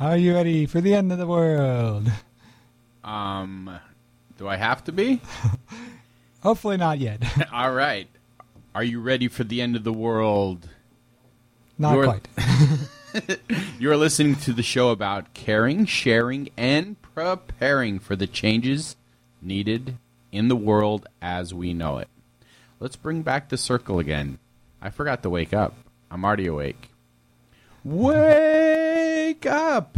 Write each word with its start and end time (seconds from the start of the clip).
Are 0.00 0.16
you 0.16 0.34
ready 0.34 0.64
for 0.64 0.80
the 0.80 0.94
end 0.94 1.12
of 1.12 1.18
the 1.18 1.26
world? 1.26 2.10
Um, 3.04 3.78
do 4.38 4.48
I 4.48 4.56
have 4.56 4.82
to 4.84 4.92
be? 4.92 5.20
Hopefully 6.42 6.78
not 6.78 6.98
yet. 6.98 7.22
All 7.52 7.72
right. 7.72 8.08
Are 8.74 8.82
you 8.82 8.98
ready 9.00 9.28
for 9.28 9.44
the 9.44 9.60
end 9.60 9.76
of 9.76 9.84
the 9.84 9.92
world? 9.92 10.68
not 11.78 11.94
You're- 11.94 12.06
quite. 12.06 13.38
You're 13.78 13.96
listening 13.96 14.36
to 14.36 14.52
the 14.54 14.62
show 14.62 14.88
about 14.88 15.34
caring, 15.34 15.84
sharing, 15.84 16.48
and 16.56 16.96
preparing 17.02 17.98
for 17.98 18.16
the 18.16 18.26
changes 18.26 18.96
needed 19.42 19.96
in 20.32 20.48
the 20.48 20.56
world 20.56 21.06
as 21.20 21.52
we 21.52 21.74
know 21.74 21.98
it. 21.98 22.08
Let's 22.78 22.96
bring 22.96 23.20
back 23.22 23.48
the 23.50 23.56
circle 23.58 23.98
again. 23.98 24.38
I 24.80 24.88
forgot 24.90 25.22
to 25.24 25.30
wake 25.30 25.52
up. 25.52 25.74
I'm 26.10 26.24
already 26.24 26.46
awake. 26.46 26.88
Wake 27.84 28.79
up! 29.46 29.96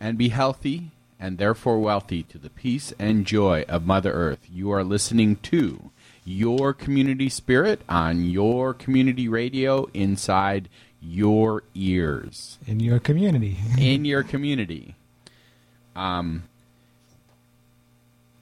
And 0.00 0.16
be 0.16 0.30
healthy 0.30 0.90
and 1.18 1.36
therefore 1.36 1.78
wealthy 1.78 2.22
to 2.24 2.38
the 2.38 2.48
peace 2.48 2.94
and 2.98 3.26
joy 3.26 3.64
of 3.68 3.86
Mother 3.86 4.12
Earth. 4.12 4.46
You 4.50 4.70
are 4.72 4.82
listening 4.82 5.36
to 5.36 5.90
your 6.24 6.72
community 6.72 7.28
spirit 7.28 7.82
on 7.88 8.24
your 8.24 8.72
community 8.72 9.28
radio 9.28 9.88
inside 9.92 10.68
your 11.02 11.62
ears 11.74 12.58
In 12.66 12.78
your 12.80 12.98
community. 12.98 13.58
in 13.78 14.04
your 14.04 14.22
community. 14.22 14.94
Um, 15.96 16.44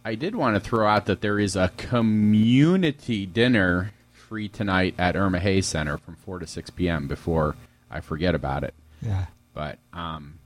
I 0.05 0.15
did 0.15 0.35
want 0.35 0.57
to 0.57 0.61
throw 0.61 0.87
out 0.87 1.07
that 1.07 1.21
there 1.21 1.39
is 1.39 1.57
a 1.57 1.71
community 1.77 3.27
dinner 3.27 3.93
free 4.13 4.49
tonight 4.49 4.95
at 4.99 5.15
Eurma 5.15 5.39
Hayes 5.39 5.67
Center 5.67 5.99
from 5.99 6.17
4 6.17 6.41
to 6.41 6.47
6 6.47 6.71
p.m. 6.71 7.07
before 7.09 7.57
I 7.91 8.01
forget 8.01 8.35
about 8.35 8.65
it. 8.65 8.75
Yeah. 9.01 9.27
But 9.59 9.81
um, 9.93 10.39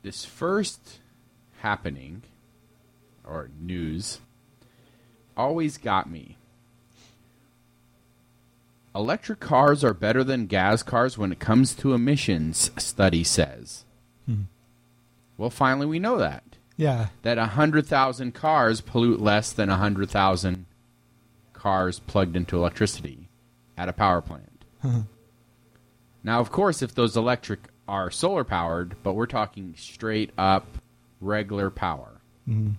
this 0.00 0.24
first 0.24 1.00
happening 1.58 2.22
or 3.22 3.50
news 3.60 4.20
always 5.36 5.76
got 5.76 6.08
me. 6.08 6.38
Electric 8.94 9.40
cars 9.40 9.84
are 9.84 9.92
better 9.92 10.24
than 10.24 10.46
gas 10.46 10.82
cars 10.82 11.18
when 11.18 11.32
it 11.32 11.38
comes 11.38 11.74
to 11.74 11.92
emissions, 11.92 12.70
study 12.78 13.22
says. 13.22 13.84
Hmm. 14.24 14.44
Well, 15.36 15.50
finally, 15.50 15.84
we 15.84 15.98
know 15.98 16.16
that. 16.16 16.56
Yeah. 16.78 17.08
That 17.20 17.36
100,000 17.36 18.32
cars 18.32 18.80
pollute 18.80 19.20
less 19.20 19.52
than 19.52 19.68
100,000 19.68 20.64
cars 21.52 21.98
plugged 21.98 22.36
into 22.36 22.56
electricity 22.56 23.28
at 23.76 23.90
a 23.90 23.92
power 23.92 24.22
plant. 24.22 24.64
Now, 26.22 26.40
of 26.40 26.50
course, 26.50 26.82
if 26.82 26.94
those 26.94 27.16
electric 27.16 27.68
are 27.88 28.10
solar 28.10 28.44
powered, 28.44 28.94
but 29.02 29.14
we're 29.14 29.26
talking 29.26 29.74
straight 29.76 30.30
up 30.38 30.78
regular 31.20 31.70
power. 31.70 32.20
Mhm. 32.48 32.74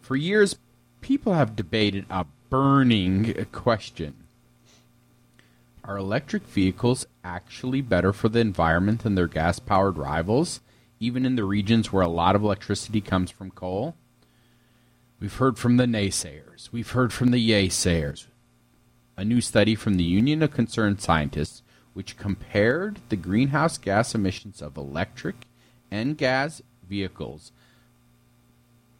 For 0.00 0.16
years, 0.16 0.56
people 1.00 1.34
have 1.34 1.56
debated 1.56 2.06
a 2.10 2.26
burning 2.50 3.46
question 3.52 4.14
Are 5.84 5.96
electric 5.96 6.44
vehicles 6.44 7.06
actually 7.24 7.80
better 7.80 8.12
for 8.12 8.28
the 8.28 8.38
environment 8.38 9.02
than 9.02 9.16
their 9.16 9.26
gas 9.26 9.58
powered 9.58 9.98
rivals, 9.98 10.60
even 11.00 11.26
in 11.26 11.34
the 11.34 11.44
regions 11.44 11.92
where 11.92 12.04
a 12.04 12.08
lot 12.08 12.36
of 12.36 12.42
electricity 12.44 13.00
comes 13.00 13.32
from 13.32 13.50
coal? 13.50 13.96
We've 15.18 15.34
heard 15.34 15.58
from 15.58 15.78
the 15.78 15.86
naysayers, 15.86 16.70
we've 16.70 16.92
heard 16.92 17.12
from 17.12 17.32
the 17.32 17.40
yay-sayers. 17.40 18.28
A 19.16 19.24
new 19.24 19.40
study 19.40 19.74
from 19.74 19.94
the 19.94 20.04
Union 20.04 20.40
of 20.42 20.52
Concerned 20.52 21.00
Scientists, 21.00 21.61
which 21.94 22.16
compared 22.16 22.98
the 23.08 23.16
greenhouse 23.16 23.78
gas 23.78 24.14
emissions 24.14 24.62
of 24.62 24.76
electric 24.76 25.46
and 25.90 26.16
gas 26.16 26.62
vehicles 26.88 27.52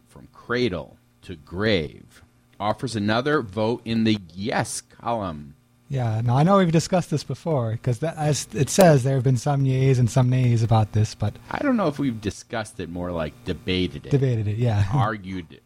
from 0.07 0.27
cradle 0.31 0.97
to 1.23 1.35
grave, 1.35 2.21
offers 2.59 2.95
another 2.95 3.41
vote 3.41 3.81
in 3.83 4.03
the 4.03 4.19
yes 4.33 4.81
column. 4.81 5.55
Yeah. 5.89 6.21
Now 6.23 6.37
I 6.37 6.43
know 6.43 6.57
we've 6.57 6.71
discussed 6.71 7.09
this 7.09 7.23
before 7.23 7.71
because 7.71 8.01
as 8.03 8.47
it 8.53 8.69
says, 8.69 9.03
there 9.03 9.15
have 9.15 9.23
been 9.23 9.37
some 9.37 9.63
yays 9.63 9.99
and 9.99 10.09
some 10.09 10.29
nays 10.29 10.63
about 10.63 10.93
this, 10.93 11.13
but 11.15 11.35
I 11.51 11.59
don't 11.59 11.77
know 11.77 11.87
if 11.87 11.99
we've 11.99 12.19
discussed 12.19 12.79
it 12.79 12.89
more 12.89 13.11
like 13.11 13.33
debated 13.45 14.05
it, 14.05 14.09
debated 14.09 14.47
it. 14.47 14.57
Yeah. 14.57 14.85
argued 14.93 15.51
it, 15.51 15.63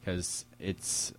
because 0.00 0.44
it's. 0.58 1.12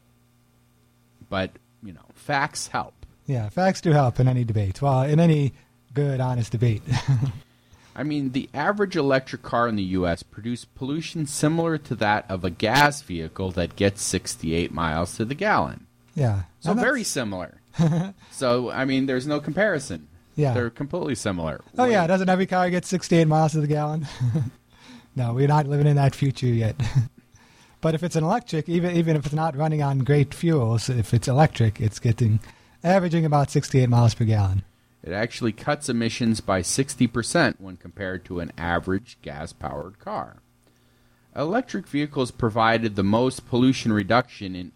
But 1.30 1.52
you 1.84 1.94
know, 1.94 2.06
facts 2.14 2.68
help. 2.68 2.99
Yeah. 3.30 3.50
Facts 3.50 3.80
do 3.82 3.92
help 3.92 4.20
in 4.20 4.28
any 4.28 4.44
debate. 4.44 4.82
Well, 4.82 5.04
in 5.04 5.20
any 5.20 5.54
good, 5.94 6.20
honest 6.20 6.52
debate. 6.52 6.82
I 7.96 8.04
mean, 8.04 8.32
the 8.32 8.50
average 8.54 8.96
electric 8.96 9.42
car 9.42 9.68
in 9.68 9.76
the 9.76 9.84
U.S. 9.84 10.24
produced 10.24 10.74
pollution 10.74 11.26
similar 11.26 11.78
to 11.80 11.96
that 11.96 12.26
of 12.30 12.44
a 12.46 12.50
gas 12.50 13.02
vehicle 13.02 13.52
that 13.52 13.76
gets 13.76 14.02
68 14.04 14.72
miles 14.72 15.16
to 15.18 15.26
the 15.26 15.36
gallon. 15.36 15.86
yeah. 16.16 16.44
So 16.62 16.74
very 16.74 17.02
that's- 17.02 17.08
similar. 17.08 17.56
so 18.32 18.72
I 18.72 18.86
mean, 18.86 19.06
there's 19.06 19.28
no 19.28 19.40
comparison. 19.40 20.08
Yeah. 20.36 20.54
They're 20.54 20.70
completely 20.70 21.16
similar. 21.16 21.62
Oh 21.78 21.86
yeah, 21.86 22.08
doesn't 22.08 22.30
every 22.30 22.46
car 22.48 22.70
get 22.70 22.86
68 22.86 23.28
miles 23.28 23.52
to 23.52 23.62
the 23.62 23.68
gallon? 23.68 24.08
no, 25.16 25.34
we're 25.34 25.48
not 25.48 25.68
living 25.68 25.88
in 25.88 25.98
that 25.98 26.16
future 26.16 26.48
yet. 26.48 26.76
but 27.82 27.94
if 27.94 28.04
it's 28.04 28.16
an 28.16 28.24
electric, 28.24 28.68
even 28.70 28.96
even 28.96 29.16
if 29.16 29.26
it's 29.26 29.36
not 29.36 29.56
running 29.56 29.82
on 29.82 30.00
great 30.00 30.34
fuels, 30.34 30.90
if 30.90 31.14
it's 31.14 31.28
electric, 31.28 31.80
it's 31.82 32.00
getting 32.00 32.40
averaging 32.84 33.26
about 33.26 33.50
68 33.52 33.90
miles 33.90 34.14
per 34.14 34.26
gallon. 34.26 34.64
It 35.04 35.12
actually 35.14 35.54
cuts 35.54 35.88
emissions 35.90 36.42
by 36.42 36.62
60% 36.62 37.56
when 37.60 37.78
compared 37.78 38.26
to 38.26 38.40
an 38.42 38.52
average 38.58 39.18
gas 39.22 39.54
powered 39.54 40.00
car. 40.00 40.38
Electric 41.36 41.88
vehicles 41.88 42.32
provided 42.32 42.96
the 42.96 43.04
most 43.04 43.48
pollution 43.48 43.94
reduction 43.94 44.56
in 44.56 44.72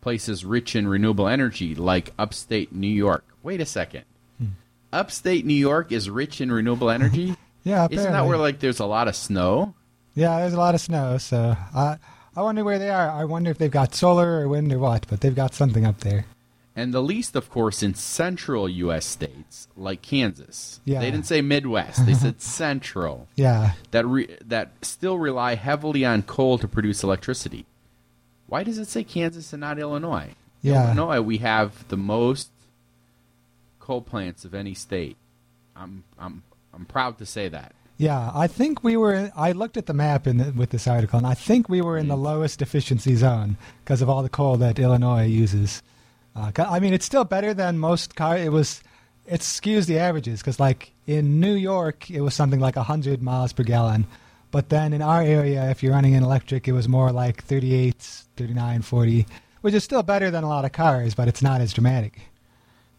places 0.00 0.44
rich 0.44 0.76
in 0.76 0.86
renewable 0.86 1.26
energy, 1.28 1.74
like 1.74 2.12
upstate 2.18 2.72
New 2.72 2.86
York. 2.86 3.24
Wait 3.42 3.60
a 3.60 3.66
second. 3.66 4.04
Hmm. 4.38 4.46
Upstate 4.92 5.46
New 5.46 5.54
York 5.54 5.90
is 5.92 6.10
rich 6.10 6.40
in 6.40 6.50
renewable 6.52 6.90
energy? 6.90 7.36
Yeah, 7.64 7.86
Isn't 7.90 7.96
that 7.96 8.02
apparently. 8.10 8.28
where 8.28 8.38
like 8.38 8.60
there's 8.60 8.78
a 8.78 8.86
lot 8.86 9.08
of 9.08 9.16
snow? 9.16 9.74
Yeah, 10.14 10.38
there's 10.38 10.52
a 10.52 10.56
lot 10.56 10.76
of 10.76 10.80
snow, 10.80 11.18
so 11.18 11.56
I 11.74 11.98
I 12.36 12.42
wonder 12.42 12.62
where 12.62 12.78
they 12.78 12.90
are. 12.90 13.10
I 13.10 13.24
wonder 13.24 13.50
if 13.50 13.58
they've 13.58 13.68
got 13.68 13.92
solar 13.92 14.40
or 14.40 14.46
wind 14.46 14.72
or 14.72 14.78
what, 14.78 15.04
but 15.08 15.20
they've 15.20 15.34
got 15.34 15.52
something 15.52 15.84
up 15.84 15.98
there. 15.98 16.26
And 16.78 16.92
the 16.92 17.02
least, 17.02 17.34
of 17.34 17.48
course, 17.48 17.82
in 17.82 17.94
central 17.94 18.68
U.S. 18.68 19.06
states 19.06 19.66
like 19.78 20.02
Kansas. 20.02 20.78
Yeah. 20.84 21.00
They 21.00 21.10
didn't 21.10 21.26
say 21.26 21.40
Midwest; 21.40 22.04
they 22.04 22.12
said 22.12 22.40
central. 22.42 23.28
Yeah, 23.34 23.72
that 23.92 24.06
re- 24.06 24.36
that 24.44 24.72
still 24.82 25.18
rely 25.18 25.54
heavily 25.54 26.04
on 26.04 26.22
coal 26.22 26.58
to 26.58 26.68
produce 26.68 27.02
electricity. 27.02 27.64
Why 28.46 28.62
does 28.62 28.76
it 28.76 28.88
say 28.88 29.04
Kansas 29.04 29.54
and 29.54 29.60
not 29.60 29.78
Illinois? 29.78 30.34
Yeah. 30.60 30.84
Illinois, 30.84 31.22
we 31.22 31.38
have 31.38 31.88
the 31.88 31.96
most 31.96 32.50
coal 33.80 34.02
plants 34.02 34.44
of 34.44 34.54
any 34.54 34.74
state. 34.74 35.16
I'm 35.74 36.04
I'm 36.18 36.42
I'm 36.74 36.84
proud 36.84 37.16
to 37.18 37.26
say 37.26 37.48
that. 37.48 37.74
yeah. 37.96 38.30
I 38.34 38.48
think 38.48 38.84
we 38.84 38.98
were. 38.98 39.30
I 39.34 39.52
looked 39.52 39.78
at 39.78 39.86
the 39.86 39.94
map 39.94 40.26
in 40.26 40.36
the, 40.36 40.52
with 40.52 40.70
this 40.70 40.86
article, 40.86 41.16
and 41.16 41.26
I 41.26 41.32
think 41.32 41.70
we 41.70 41.80
were 41.80 41.96
in 41.96 42.08
the 42.08 42.16
mm. 42.16 42.22
lowest 42.22 42.60
efficiency 42.60 43.14
zone 43.14 43.56
because 43.82 44.02
of 44.02 44.10
all 44.10 44.22
the 44.22 44.28
coal 44.28 44.58
that 44.58 44.78
Illinois 44.78 45.24
uses. 45.24 45.82
Uh, 46.36 46.50
I 46.58 46.80
mean, 46.80 46.92
it's 46.92 47.06
still 47.06 47.24
better 47.24 47.54
than 47.54 47.78
most 47.78 48.14
car. 48.14 48.36
It 48.36 48.52
was. 48.52 48.82
It 49.26 49.40
skews 49.40 49.86
the 49.86 49.98
averages 49.98 50.40
because, 50.40 50.60
like 50.60 50.92
in 51.06 51.40
New 51.40 51.54
York, 51.54 52.08
it 52.10 52.20
was 52.20 52.32
something 52.32 52.60
like 52.60 52.76
100 52.76 53.20
miles 53.22 53.52
per 53.52 53.64
gallon, 53.64 54.06
but 54.52 54.68
then 54.68 54.92
in 54.92 55.02
our 55.02 55.20
area, 55.20 55.68
if 55.68 55.82
you're 55.82 55.92
running 55.92 56.14
an 56.14 56.22
electric, 56.22 56.68
it 56.68 56.72
was 56.72 56.88
more 56.88 57.10
like 57.10 57.42
38, 57.42 57.96
39, 58.36 58.82
40, 58.82 59.26
which 59.62 59.74
is 59.74 59.82
still 59.82 60.04
better 60.04 60.30
than 60.30 60.44
a 60.44 60.48
lot 60.48 60.64
of 60.64 60.70
cars, 60.70 61.14
but 61.14 61.26
it's 61.26 61.42
not 61.42 61.60
as 61.60 61.72
dramatic. 61.72 62.20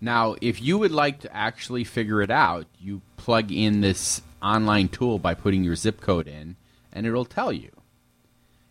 Now, 0.02 0.36
if 0.42 0.62
you 0.62 0.78
would 0.78 0.92
like 0.92 1.22
to 1.22 1.34
actually 1.36 1.86
figure 1.86 2.22
it 2.22 2.30
out, 2.30 2.68
you 2.80 3.02
plug 3.16 3.52
in 3.52 3.80
this 3.82 4.22
online 4.44 4.90
tool 4.90 5.18
by 5.18 5.34
putting 5.34 5.64
your 5.64 5.76
zip 5.76 6.02
code 6.02 6.28
in, 6.28 6.58
and 6.92 7.08
it'll 7.08 7.26
tell 7.26 7.54
you. 7.54 7.72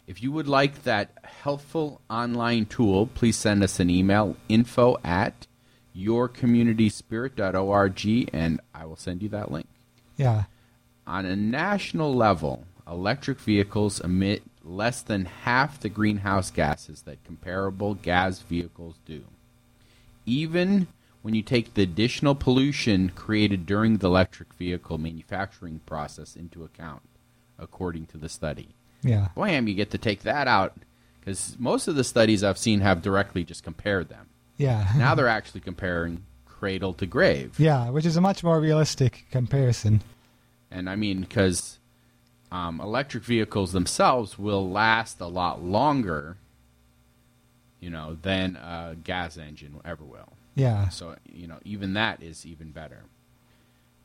If 0.06 0.22
you 0.22 0.30
would 0.32 0.46
like 0.46 0.84
that 0.84 1.10
helpful 1.42 2.00
online 2.08 2.66
tool, 2.66 3.08
please 3.08 3.36
send 3.36 3.64
us 3.64 3.80
an 3.80 3.90
email 3.90 4.36
info 4.48 4.98
at 5.02 5.48
yourcommunityspirit.org, 5.96 8.30
and 8.32 8.60
I 8.72 8.84
will 8.84 8.94
send 8.96 9.22
you 9.22 9.28
that 9.30 9.50
link. 9.50 9.66
Yeah. 10.16 10.44
On 11.06 11.26
a 11.26 11.34
national 11.34 12.14
level, 12.14 12.66
electric 12.86 13.40
vehicles 13.40 13.98
emit 14.00 14.44
less 14.62 15.02
than 15.02 15.24
half 15.24 15.80
the 15.80 15.88
greenhouse 15.88 16.52
gases 16.52 17.02
that 17.02 17.24
comparable 17.24 17.94
gas 17.94 18.38
vehicles 18.40 19.00
do. 19.04 19.24
Even 20.24 20.86
when 21.22 21.34
you 21.34 21.42
take 21.42 21.74
the 21.74 21.82
additional 21.82 22.36
pollution 22.36 23.10
created 23.10 23.66
during 23.66 23.98
the 23.98 24.06
electric 24.06 24.54
vehicle 24.54 24.98
manufacturing 24.98 25.80
process 25.86 26.36
into 26.36 26.62
account, 26.62 27.02
according 27.58 28.06
to 28.06 28.16
the 28.16 28.28
study. 28.28 28.68
Yeah. 29.02 29.28
Blam, 29.34 29.68
you 29.68 29.74
get 29.74 29.90
to 29.92 29.98
take 29.98 30.22
that 30.22 30.48
out 30.48 30.74
because 31.20 31.56
most 31.58 31.88
of 31.88 31.96
the 31.96 32.04
studies 32.04 32.42
I've 32.42 32.58
seen 32.58 32.80
have 32.80 33.02
directly 33.02 33.44
just 33.44 33.62
compared 33.62 34.08
them. 34.08 34.26
Yeah. 34.56 34.92
Now 34.96 35.14
they're 35.14 35.28
actually 35.28 35.60
comparing 35.60 36.24
cradle 36.46 36.94
to 36.94 37.06
grave. 37.06 37.58
Yeah, 37.58 37.90
which 37.90 38.06
is 38.06 38.16
a 38.16 38.20
much 38.20 38.42
more 38.42 38.60
realistic 38.60 39.26
comparison. 39.30 40.02
And 40.70 40.88
I 40.88 40.96
mean, 40.96 41.20
because 41.20 41.78
um, 42.50 42.80
electric 42.80 43.24
vehicles 43.24 43.72
themselves 43.72 44.38
will 44.38 44.68
last 44.68 45.20
a 45.20 45.26
lot 45.26 45.62
longer, 45.62 46.36
you 47.80 47.90
know, 47.90 48.16
than 48.22 48.56
a 48.56 48.96
gas 49.02 49.36
engine 49.36 49.80
ever 49.84 50.04
will. 50.04 50.32
Yeah. 50.54 50.88
So, 50.88 51.16
you 51.30 51.46
know, 51.46 51.58
even 51.64 51.92
that 51.94 52.22
is 52.22 52.46
even 52.46 52.70
better. 52.70 53.02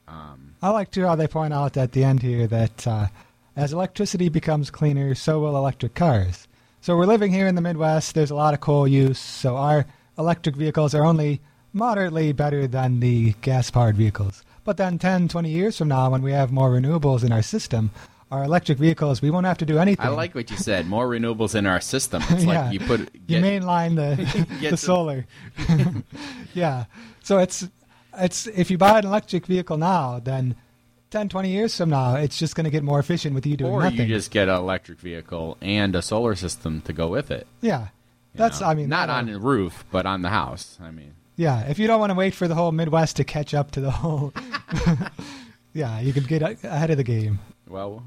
Um, 0.07 0.55
I 0.61 0.69
like 0.71 0.91
too 0.91 1.05
how 1.05 1.15
they 1.15 1.27
point 1.27 1.53
out 1.53 1.77
at 1.77 1.93
the 1.93 2.03
end 2.03 2.21
here 2.21 2.45
that 2.47 2.85
uh, 2.85 3.07
as 3.55 3.73
electricity 3.73 4.29
becomes 4.29 4.71
cleaner, 4.71 5.13
so 5.15 5.39
will 5.39 5.57
electric 5.57 5.93
cars. 5.95 6.47
So 6.81 6.95
we're 6.97 7.05
living 7.05 7.31
here 7.31 7.47
in 7.47 7.55
the 7.55 7.61
Midwest. 7.61 8.15
There's 8.15 8.31
a 8.31 8.35
lot 8.35 8.53
of 8.53 8.59
coal 8.59 8.87
use, 8.87 9.19
so 9.19 9.57
our 9.57 9.85
electric 10.17 10.55
vehicles 10.55 10.95
are 10.95 11.03
only 11.05 11.41
moderately 11.73 12.31
better 12.33 12.67
than 12.67 12.99
the 12.99 13.33
gas-powered 13.41 13.95
vehicles. 13.95 14.43
But 14.63 14.77
then 14.77 14.97
10, 14.99 15.27
20 15.27 15.49
years 15.49 15.77
from 15.77 15.87
now, 15.89 16.09
when 16.09 16.21
we 16.21 16.31
have 16.31 16.51
more 16.51 16.69
renewables 16.71 17.23
in 17.23 17.31
our 17.31 17.41
system, 17.41 17.91
our 18.31 18.43
electric 18.43 18.77
vehicles, 18.77 19.21
we 19.21 19.29
won't 19.29 19.45
have 19.45 19.57
to 19.59 19.65
do 19.65 19.77
anything. 19.77 20.05
I 20.05 20.09
like 20.09 20.33
what 20.35 20.49
you 20.49 20.57
said. 20.57 20.87
More 20.87 21.07
renewables 21.07 21.53
in 21.55 21.65
our 21.65 21.81
system. 21.81 22.23
It's 22.29 22.43
Yeah. 22.45 22.63
like 22.65 22.73
you 22.73 22.79
put 22.79 22.99
you 23.13 23.19
get- 23.27 23.43
mainline 23.43 23.95
the 23.95 24.69
the 24.69 24.77
solar. 24.77 25.25
yeah. 26.53 26.85
So 27.23 27.37
it's 27.39 27.67
it's 28.17 28.47
if 28.47 28.71
you 28.71 28.77
buy 28.77 28.99
an 28.99 29.05
electric 29.05 29.45
vehicle 29.45 29.77
now, 29.77 30.19
then 30.19 30.55
10, 31.11 31.29
20 31.29 31.49
years 31.49 31.75
from 31.77 31.89
now, 31.89 32.15
it's 32.15 32.39
just 32.39 32.55
going 32.55 32.63
to 32.63 32.69
get 32.71 32.83
more 32.83 32.99
efficient 32.99 33.35
with 33.35 33.45
you 33.45 33.57
doing 33.57 33.71
or 33.71 33.83
nothing. 33.83 33.99
you 33.99 34.07
just 34.07 34.31
get 34.31 34.47
an 34.49 34.55
electric 34.55 34.97
vehicle 34.99 35.57
and 35.61 35.95
a 35.95 36.01
solar 36.01 36.35
system 36.35 36.81
to 36.81 36.93
go 36.93 37.07
with 37.09 37.29
it. 37.31 37.45
yeah. 37.61 37.81
you 37.81 37.87
That's 38.35 38.61
know? 38.61 38.67
I 38.67 38.73
mean 38.75 38.89
not 38.89 39.09
on 39.09 39.25
the 39.27 39.37
roof, 39.39 39.83
but 39.91 40.05
on 40.05 40.21
the 40.21 40.29
house. 40.29 40.77
I 40.81 40.89
mean, 40.91 41.13
Yeah, 41.35 41.61
if 41.67 41.77
you 41.79 41.87
don't 41.87 41.99
want 41.99 42.11
to 42.11 42.15
wait 42.15 42.33
for 42.33 42.47
the 42.47 42.55
whole 42.55 42.71
Midwest 42.71 43.17
to 43.17 43.23
catch 43.25 43.53
up 43.53 43.71
to 43.71 43.81
the 43.81 43.91
whole 43.91 44.33
Yeah, 45.73 45.99
you 46.01 46.11
can 46.13 46.23
get 46.23 46.41
ahead 46.41 46.91
of 46.91 46.97
the 46.97 47.03
game. 47.03 47.39
well, 47.67 48.03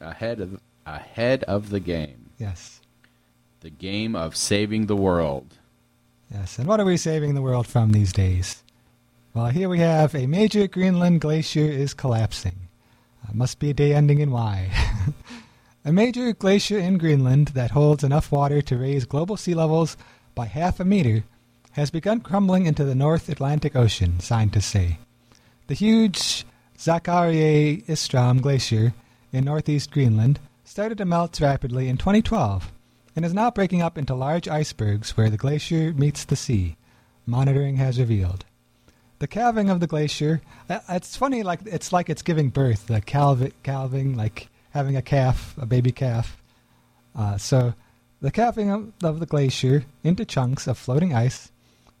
ahead 0.00 0.40
of 0.40 0.60
ahead 0.86 1.44
of 1.44 1.70
the 1.70 1.80
game, 1.80 2.30
Yes. 2.38 2.80
the 3.60 3.70
game 3.70 4.16
of 4.16 4.34
saving 4.34 4.86
the 4.86 4.96
world. 4.96 5.54
Yes. 6.32 6.58
And 6.58 6.66
what 6.66 6.80
are 6.80 6.84
we 6.84 6.96
saving 6.96 7.34
the 7.34 7.42
world 7.42 7.66
from 7.66 7.92
these 7.92 8.12
days? 8.12 8.62
Well, 9.32 9.46
here 9.46 9.68
we 9.68 9.78
have 9.78 10.12
a 10.16 10.26
major 10.26 10.66
Greenland 10.66 11.20
glacier 11.20 11.60
is 11.60 11.94
collapsing. 11.94 12.66
Uh, 13.22 13.32
must 13.32 13.60
be 13.60 13.70
a 13.70 13.74
day 13.74 13.94
ending 13.94 14.18
in 14.18 14.32
Y. 14.32 14.72
a 15.84 15.92
major 15.92 16.32
glacier 16.32 16.78
in 16.78 16.98
Greenland 16.98 17.48
that 17.48 17.70
holds 17.70 18.02
enough 18.02 18.32
water 18.32 18.60
to 18.62 18.76
raise 18.76 19.04
global 19.04 19.36
sea 19.36 19.54
levels 19.54 19.96
by 20.34 20.46
half 20.46 20.80
a 20.80 20.84
meter 20.84 21.22
has 21.72 21.92
begun 21.92 22.22
crumbling 22.22 22.66
into 22.66 22.82
the 22.82 22.96
North 22.96 23.28
Atlantic 23.28 23.76
Ocean, 23.76 24.18
scientists 24.18 24.66
say. 24.66 24.98
The 25.68 25.74
huge 25.74 26.44
Zacharias 26.76 27.84
Isstrom 27.86 28.42
Glacier 28.42 28.94
in 29.32 29.44
northeast 29.44 29.92
Greenland 29.92 30.40
started 30.64 30.98
to 30.98 31.04
melt 31.04 31.40
rapidly 31.40 31.88
in 31.88 31.98
2012 31.98 32.72
and 33.14 33.24
is 33.24 33.32
now 33.32 33.52
breaking 33.52 33.80
up 33.80 33.96
into 33.96 34.12
large 34.12 34.48
icebergs 34.48 35.16
where 35.16 35.30
the 35.30 35.36
glacier 35.36 35.92
meets 35.92 36.24
the 36.24 36.34
sea, 36.34 36.76
monitoring 37.26 37.76
has 37.76 38.00
revealed. 38.00 38.44
The 39.20 39.28
calving 39.28 39.68
of 39.68 39.80
the 39.80 39.86
glacier, 39.86 40.40
uh, 40.70 40.80
it's 40.88 41.14
funny, 41.14 41.42
like 41.42 41.60
it's 41.66 41.92
like 41.92 42.08
it's 42.08 42.22
giving 42.22 42.48
birth, 42.48 42.86
the 42.86 43.02
calv- 43.02 43.52
calving, 43.62 44.16
like 44.16 44.48
having 44.70 44.96
a 44.96 45.02
calf, 45.02 45.54
a 45.58 45.66
baby 45.66 45.92
calf. 45.92 46.42
Uh, 47.14 47.36
so, 47.36 47.74
the 48.22 48.30
calving 48.30 48.70
of, 48.70 48.92
of 49.02 49.20
the 49.20 49.26
glacier 49.26 49.84
into 50.02 50.24
chunks 50.24 50.66
of 50.66 50.78
floating 50.78 51.12
ice 51.12 51.52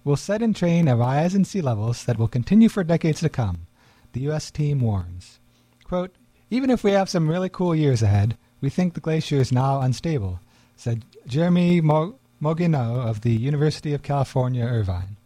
will 0.02 0.16
set 0.16 0.40
in 0.40 0.54
train 0.54 0.88
a 0.88 0.96
rise 0.96 1.34
in 1.34 1.44
sea 1.44 1.60
levels 1.60 2.06
that 2.06 2.18
will 2.18 2.26
continue 2.26 2.70
for 2.70 2.82
decades 2.82 3.20
to 3.20 3.28
come, 3.28 3.66
the 4.12 4.20
U.S. 4.20 4.50
team 4.50 4.80
warns. 4.80 5.40
Quote, 5.84 6.14
Even 6.48 6.70
if 6.70 6.82
we 6.82 6.92
have 6.92 7.10
some 7.10 7.28
really 7.28 7.50
cool 7.50 7.74
years 7.74 8.00
ahead, 8.02 8.38
we 8.62 8.70
think 8.70 8.94
the 8.94 9.00
glacier 9.00 9.36
is 9.36 9.52
now 9.52 9.82
unstable, 9.82 10.40
said 10.74 11.04
Jeremy 11.26 11.82
Mo- 11.82 12.18
Mouginot 12.40 13.06
of 13.06 13.20
the 13.20 13.32
University 13.34 13.92
of 13.92 14.02
California, 14.02 14.64
Irvine. 14.64 15.18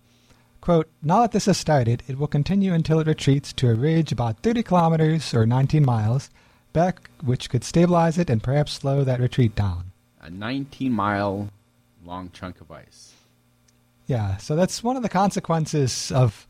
Quote, 0.64 0.88
Now 1.02 1.20
that 1.20 1.32
this 1.32 1.44
has 1.44 1.58
started, 1.58 2.02
it 2.08 2.18
will 2.18 2.26
continue 2.26 2.72
until 2.72 2.98
it 2.98 3.06
retreats 3.06 3.52
to 3.52 3.68
a 3.68 3.74
ridge 3.74 4.12
about 4.12 4.38
30 4.38 4.62
kilometers 4.62 5.34
or 5.34 5.44
19 5.44 5.84
miles 5.84 6.30
back, 6.72 7.10
which 7.22 7.50
could 7.50 7.62
stabilize 7.62 8.16
it 8.16 8.30
and 8.30 8.42
perhaps 8.42 8.72
slow 8.72 9.04
that 9.04 9.20
retreat 9.20 9.54
down. 9.54 9.92
A 10.22 10.30
19 10.30 10.90
mile 10.90 11.50
long 12.02 12.30
chunk 12.32 12.62
of 12.62 12.70
ice. 12.70 13.12
Yeah, 14.06 14.38
so 14.38 14.56
that's 14.56 14.82
one 14.82 14.96
of 14.96 15.02
the 15.02 15.10
consequences 15.10 16.10
of 16.10 16.46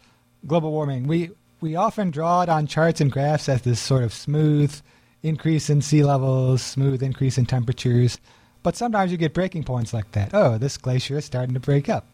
global 0.46 0.70
warming. 0.70 1.08
We 1.08 1.32
we 1.60 1.74
often 1.74 2.12
draw 2.12 2.42
it 2.42 2.48
on 2.48 2.68
charts 2.68 3.00
and 3.00 3.10
graphs 3.10 3.48
as 3.48 3.62
this 3.62 3.80
sort 3.80 4.04
of 4.04 4.14
smooth 4.14 4.80
increase 5.24 5.68
in 5.68 5.82
sea 5.82 6.04
levels, 6.04 6.62
smooth 6.62 7.02
increase 7.02 7.36
in 7.36 7.46
temperatures, 7.46 8.20
but 8.62 8.76
sometimes 8.76 9.10
you 9.10 9.18
get 9.18 9.34
breaking 9.34 9.64
points 9.64 9.92
like 9.92 10.12
that. 10.12 10.32
Oh, 10.32 10.56
this 10.56 10.76
glacier 10.76 11.18
is 11.18 11.24
starting 11.24 11.54
to 11.54 11.60
break 11.60 11.88
up. 11.88 12.13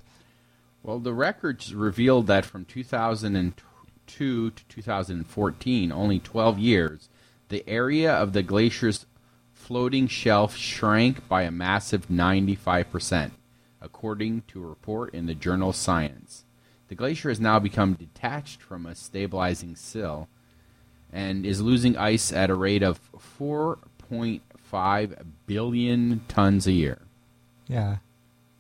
Well, 0.83 0.99
the 0.99 1.13
records 1.13 1.75
revealed 1.75 2.27
that 2.29 2.47
from 2.47 2.65
2002 2.65 4.51
to 4.51 4.65
2014, 4.69 5.93
only 5.93 6.19
12 6.19 6.59
years, 6.59 7.09
the 7.49 7.69
area 7.69 8.13
of 8.13 8.33
the 8.33 8.43
glacier's 8.43 9.07
floating 9.53 10.09
shelf 10.09 10.57
shrank 10.57 11.29
by 11.29 11.43
a 11.43 11.51
massive 11.51 12.09
95%, 12.09 13.33
according 13.81 14.43
to 14.49 14.65
a 14.65 14.67
report 14.67 15.15
in 15.15 15.27
the 15.27 15.35
journal 15.35 15.73
Science. 15.73 16.45
The 16.89 16.95
glacier 16.95 17.29
has 17.29 17.39
now 17.39 17.59
become 17.59 17.93
detached 17.95 18.63
from 18.63 18.87
a 18.87 18.95
stabilizing 18.95 19.77
sill 19.77 20.29
and 21.13 21.45
is 21.45 21.61
losing 21.61 21.97
ice 21.97 22.33
at 22.33 22.51
a 22.51 22.55
rate 22.55 22.83
of 22.83 23.01
4.5 23.39 25.25
billion 25.47 26.21
tons 26.27 26.67
a 26.67 26.73
year. 26.73 27.03
Yeah. 27.69 27.99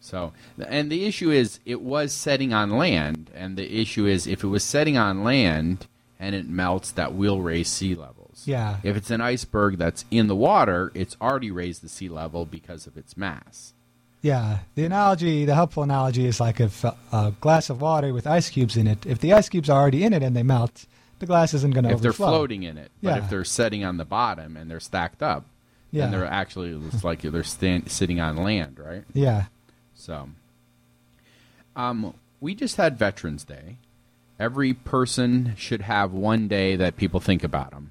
So, 0.00 0.32
and 0.66 0.90
the 0.90 1.04
issue 1.04 1.30
is, 1.30 1.60
it 1.66 1.80
was 1.82 2.12
setting 2.12 2.52
on 2.54 2.70
land, 2.70 3.30
and 3.34 3.56
the 3.56 3.80
issue 3.80 4.06
is, 4.06 4.26
if 4.26 4.42
it 4.42 4.48
was 4.48 4.64
setting 4.64 4.96
on 4.96 5.22
land 5.22 5.86
and 6.18 6.34
it 6.34 6.48
melts, 6.48 6.90
that 6.92 7.14
will 7.14 7.40
raise 7.42 7.68
sea 7.68 7.94
levels. 7.94 8.42
Yeah. 8.46 8.78
If 8.82 8.96
it's 8.96 9.10
an 9.10 9.20
iceberg 9.20 9.76
that's 9.76 10.04
in 10.10 10.26
the 10.26 10.36
water, 10.36 10.90
it's 10.94 11.16
already 11.20 11.50
raised 11.50 11.82
the 11.82 11.88
sea 11.88 12.08
level 12.08 12.46
because 12.46 12.86
of 12.86 12.96
its 12.96 13.16
mass. 13.16 13.74
Yeah, 14.22 14.58
the 14.74 14.84
analogy, 14.84 15.44
the 15.46 15.54
helpful 15.54 15.82
analogy 15.82 16.26
is 16.26 16.40
like 16.40 16.60
if 16.60 16.84
a, 16.84 16.94
a 17.12 17.32
glass 17.40 17.70
of 17.70 17.80
water 17.80 18.12
with 18.12 18.26
ice 18.26 18.50
cubes 18.50 18.76
in 18.76 18.86
it, 18.86 19.06
if 19.06 19.18
the 19.18 19.32
ice 19.32 19.48
cubes 19.48 19.70
are 19.70 19.80
already 19.80 20.04
in 20.04 20.12
it 20.12 20.22
and 20.22 20.36
they 20.36 20.42
melt, 20.42 20.86
the 21.20 21.26
glass 21.26 21.54
isn't 21.54 21.72
going 21.72 21.84
to 21.84 21.90
If 21.90 22.00
they're 22.00 22.12
floating 22.12 22.62
in 22.62 22.76
it, 22.76 22.90
but 23.02 23.08
Yeah. 23.16 23.24
if 23.24 23.30
they're 23.30 23.44
setting 23.44 23.82
on 23.84 23.96
the 23.96 24.04
bottom 24.04 24.56
and 24.58 24.70
they're 24.70 24.80
stacked 24.80 25.22
up, 25.22 25.44
Yeah. 25.90 26.02
then 26.02 26.12
they're 26.12 26.26
actually 26.26 26.78
it's 26.88 27.02
like 27.04 27.22
they're 27.22 27.42
stand, 27.42 27.90
sitting 27.90 28.20
on 28.20 28.36
land, 28.36 28.78
right? 28.78 29.04
Yeah. 29.14 29.46
So, 30.00 30.30
um, 31.76 32.14
we 32.40 32.54
just 32.54 32.76
had 32.76 32.98
Veterans 32.98 33.44
Day. 33.44 33.76
Every 34.38 34.72
person 34.72 35.54
should 35.56 35.82
have 35.82 36.12
one 36.12 36.48
day 36.48 36.74
that 36.76 36.96
people 36.96 37.20
think 37.20 37.44
about 37.44 37.72
them. 37.72 37.90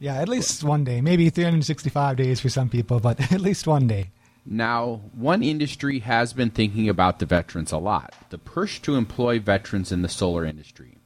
Yeah, 0.00 0.16
at 0.16 0.28
least 0.28 0.64
one 0.64 0.82
day. 0.82 1.00
Maybe 1.00 1.30
365 1.30 2.16
days 2.16 2.40
for 2.40 2.48
some 2.48 2.68
people, 2.68 2.98
but 2.98 3.20
at 3.32 3.40
least 3.40 3.66
one 3.66 3.86
day. 3.86 4.10
Now, 4.44 5.00
one 5.14 5.42
industry 5.42 6.00
has 6.00 6.32
been 6.32 6.50
thinking 6.50 6.88
about 6.88 7.18
the 7.18 7.26
veterans 7.26 7.72
a 7.72 7.78
lot 7.78 8.12
the 8.30 8.36
push 8.36 8.80
to 8.80 8.96
employ 8.96 9.38
veterans 9.38 9.92
in 9.92 10.02
the 10.02 10.08
solar 10.08 10.44
industry. 10.44 10.98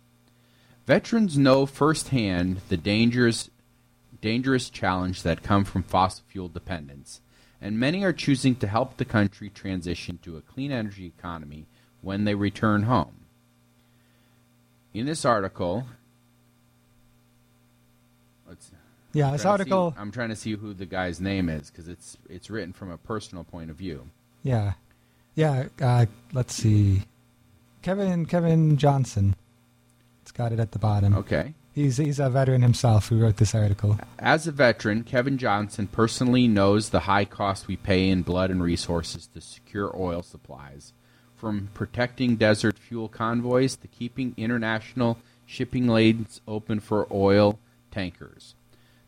Veterans 0.86 1.36
know 1.36 1.66
firsthand 1.66 2.62
the 2.70 2.78
dangers, 2.78 3.50
dangerous 4.22 4.70
challenge 4.70 5.22
that 5.22 5.42
come 5.42 5.64
from 5.64 5.82
fossil 5.82 6.24
fuel 6.28 6.48
dependence, 6.48 7.20
and 7.60 7.78
many 7.78 8.04
are 8.04 8.12
choosing 8.12 8.54
to 8.56 8.66
help 8.66 8.96
the 8.96 9.04
country 9.04 9.50
transition 9.50 10.18
to 10.22 10.36
a 10.36 10.40
clean 10.40 10.70
energy 10.72 11.06
economy 11.06 11.66
when 12.02 12.24
they 12.24 12.34
return 12.34 12.84
home. 12.84 13.14
In 14.94 15.06
this 15.06 15.24
article, 15.24 15.86
let's 18.48 18.70
Yeah, 19.12 19.30
this 19.32 19.40
to 19.40 19.42
see- 19.44 19.48
article. 19.48 19.94
I'm 19.96 20.10
trying 20.10 20.28
to 20.30 20.36
see 20.36 20.52
who 20.52 20.72
the 20.74 20.86
guy's 20.86 21.20
name 21.20 21.48
is 21.48 21.70
because 21.70 21.88
it's 21.88 22.16
it's 22.28 22.50
written 22.50 22.72
from 22.72 22.90
a 22.90 22.98
personal 22.98 23.44
point 23.44 23.70
of 23.70 23.76
view. 23.76 24.08
Yeah, 24.42 24.74
yeah. 25.34 25.68
Uh, 25.80 26.06
let's 26.32 26.54
see, 26.54 27.02
Kevin 27.82 28.26
Kevin 28.26 28.76
Johnson. 28.76 29.34
It's 30.22 30.32
got 30.32 30.52
it 30.52 30.60
at 30.60 30.72
the 30.72 30.78
bottom. 30.78 31.14
Okay. 31.14 31.54
He's 31.78 31.98
he's 31.98 32.18
a 32.18 32.28
veteran 32.28 32.62
himself 32.62 33.08
who 33.08 33.20
wrote 33.20 33.36
this 33.36 33.54
article. 33.54 34.00
As 34.18 34.48
a 34.48 34.52
veteran, 34.52 35.04
Kevin 35.04 35.38
Johnson 35.38 35.86
personally 35.86 36.48
knows 36.48 36.90
the 36.90 37.06
high 37.06 37.24
cost 37.24 37.68
we 37.68 37.76
pay 37.76 38.08
in 38.08 38.22
blood 38.22 38.50
and 38.50 38.60
resources 38.60 39.28
to 39.28 39.40
secure 39.40 39.96
oil 39.96 40.22
supplies, 40.22 40.92
from 41.36 41.70
protecting 41.74 42.34
desert 42.34 42.80
fuel 42.80 43.08
convoys 43.08 43.76
to 43.76 43.86
keeping 43.86 44.34
international 44.36 45.18
shipping 45.46 45.86
lanes 45.86 46.40
open 46.48 46.80
for 46.80 47.06
oil 47.12 47.60
tankers. 47.92 48.56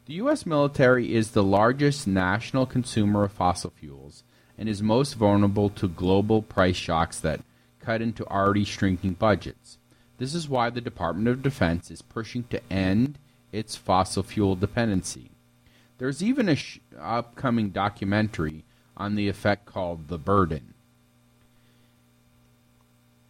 The 0.07 0.15
U.S. 0.15 0.47
military 0.47 1.13
is 1.13 1.33
the 1.33 1.43
largest 1.43 2.07
national 2.07 2.67
consumer 2.67 3.25
of 3.25 3.33
fossil 3.33 3.71
fuels 3.71 4.23
and 4.57 4.69
is 4.69 4.81
most 4.81 5.15
vulnerable 5.15 5.71
to 5.71 5.89
global 5.89 6.41
price 6.41 6.77
shocks 6.77 7.19
that 7.19 7.41
cut 7.81 8.01
into 8.01 8.25
already 8.29 8.65
shrinking 8.65 9.15
budgets. 9.15 9.79
This 10.21 10.35
is 10.35 10.51
why 10.51 10.69
the 10.69 10.83
Department 10.83 11.29
of 11.29 11.43
Defense 11.43 11.91
is 11.91 12.03
pushing 12.03 12.45
to 12.51 12.61
end 12.71 13.19
its 13.53 13.75
fossil 13.75 14.23
fuel 14.23 14.55
dependency. 14.55 15.31
There's 15.97 16.23
even 16.23 16.47
a 16.47 16.57
sh- 16.57 16.81
upcoming 17.01 17.71
documentary 17.71 18.65
on 18.99 19.15
the 19.15 19.29
effect 19.29 19.65
called 19.65 20.09
The 20.09 20.19
Burden. 20.19 20.75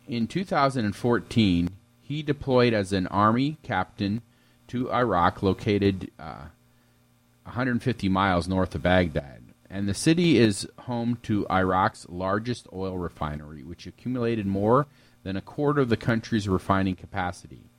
In 0.08 0.26
2014, 0.26 1.68
he 2.02 2.22
deployed 2.24 2.74
as 2.74 2.92
an 2.92 3.06
Army 3.06 3.58
captain 3.62 4.22
to 4.66 4.92
Iraq, 4.92 5.44
located 5.44 6.10
uh, 6.18 6.46
150 7.44 8.08
miles 8.08 8.48
north 8.48 8.74
of 8.74 8.82
Baghdad. 8.82 9.39
And 9.70 9.88
the 9.88 9.94
city 9.94 10.36
is 10.36 10.68
home 10.80 11.18
to 11.22 11.46
Iraq's 11.48 12.06
largest 12.08 12.66
oil 12.72 12.98
refinery, 12.98 13.62
which 13.62 13.86
accumulated 13.86 14.46
more 14.46 14.88
than 15.22 15.36
a 15.36 15.40
quarter 15.40 15.80
of 15.80 15.88
the 15.88 15.96
country's 15.96 16.48
refining 16.48 16.96
capacity. 16.96 17.70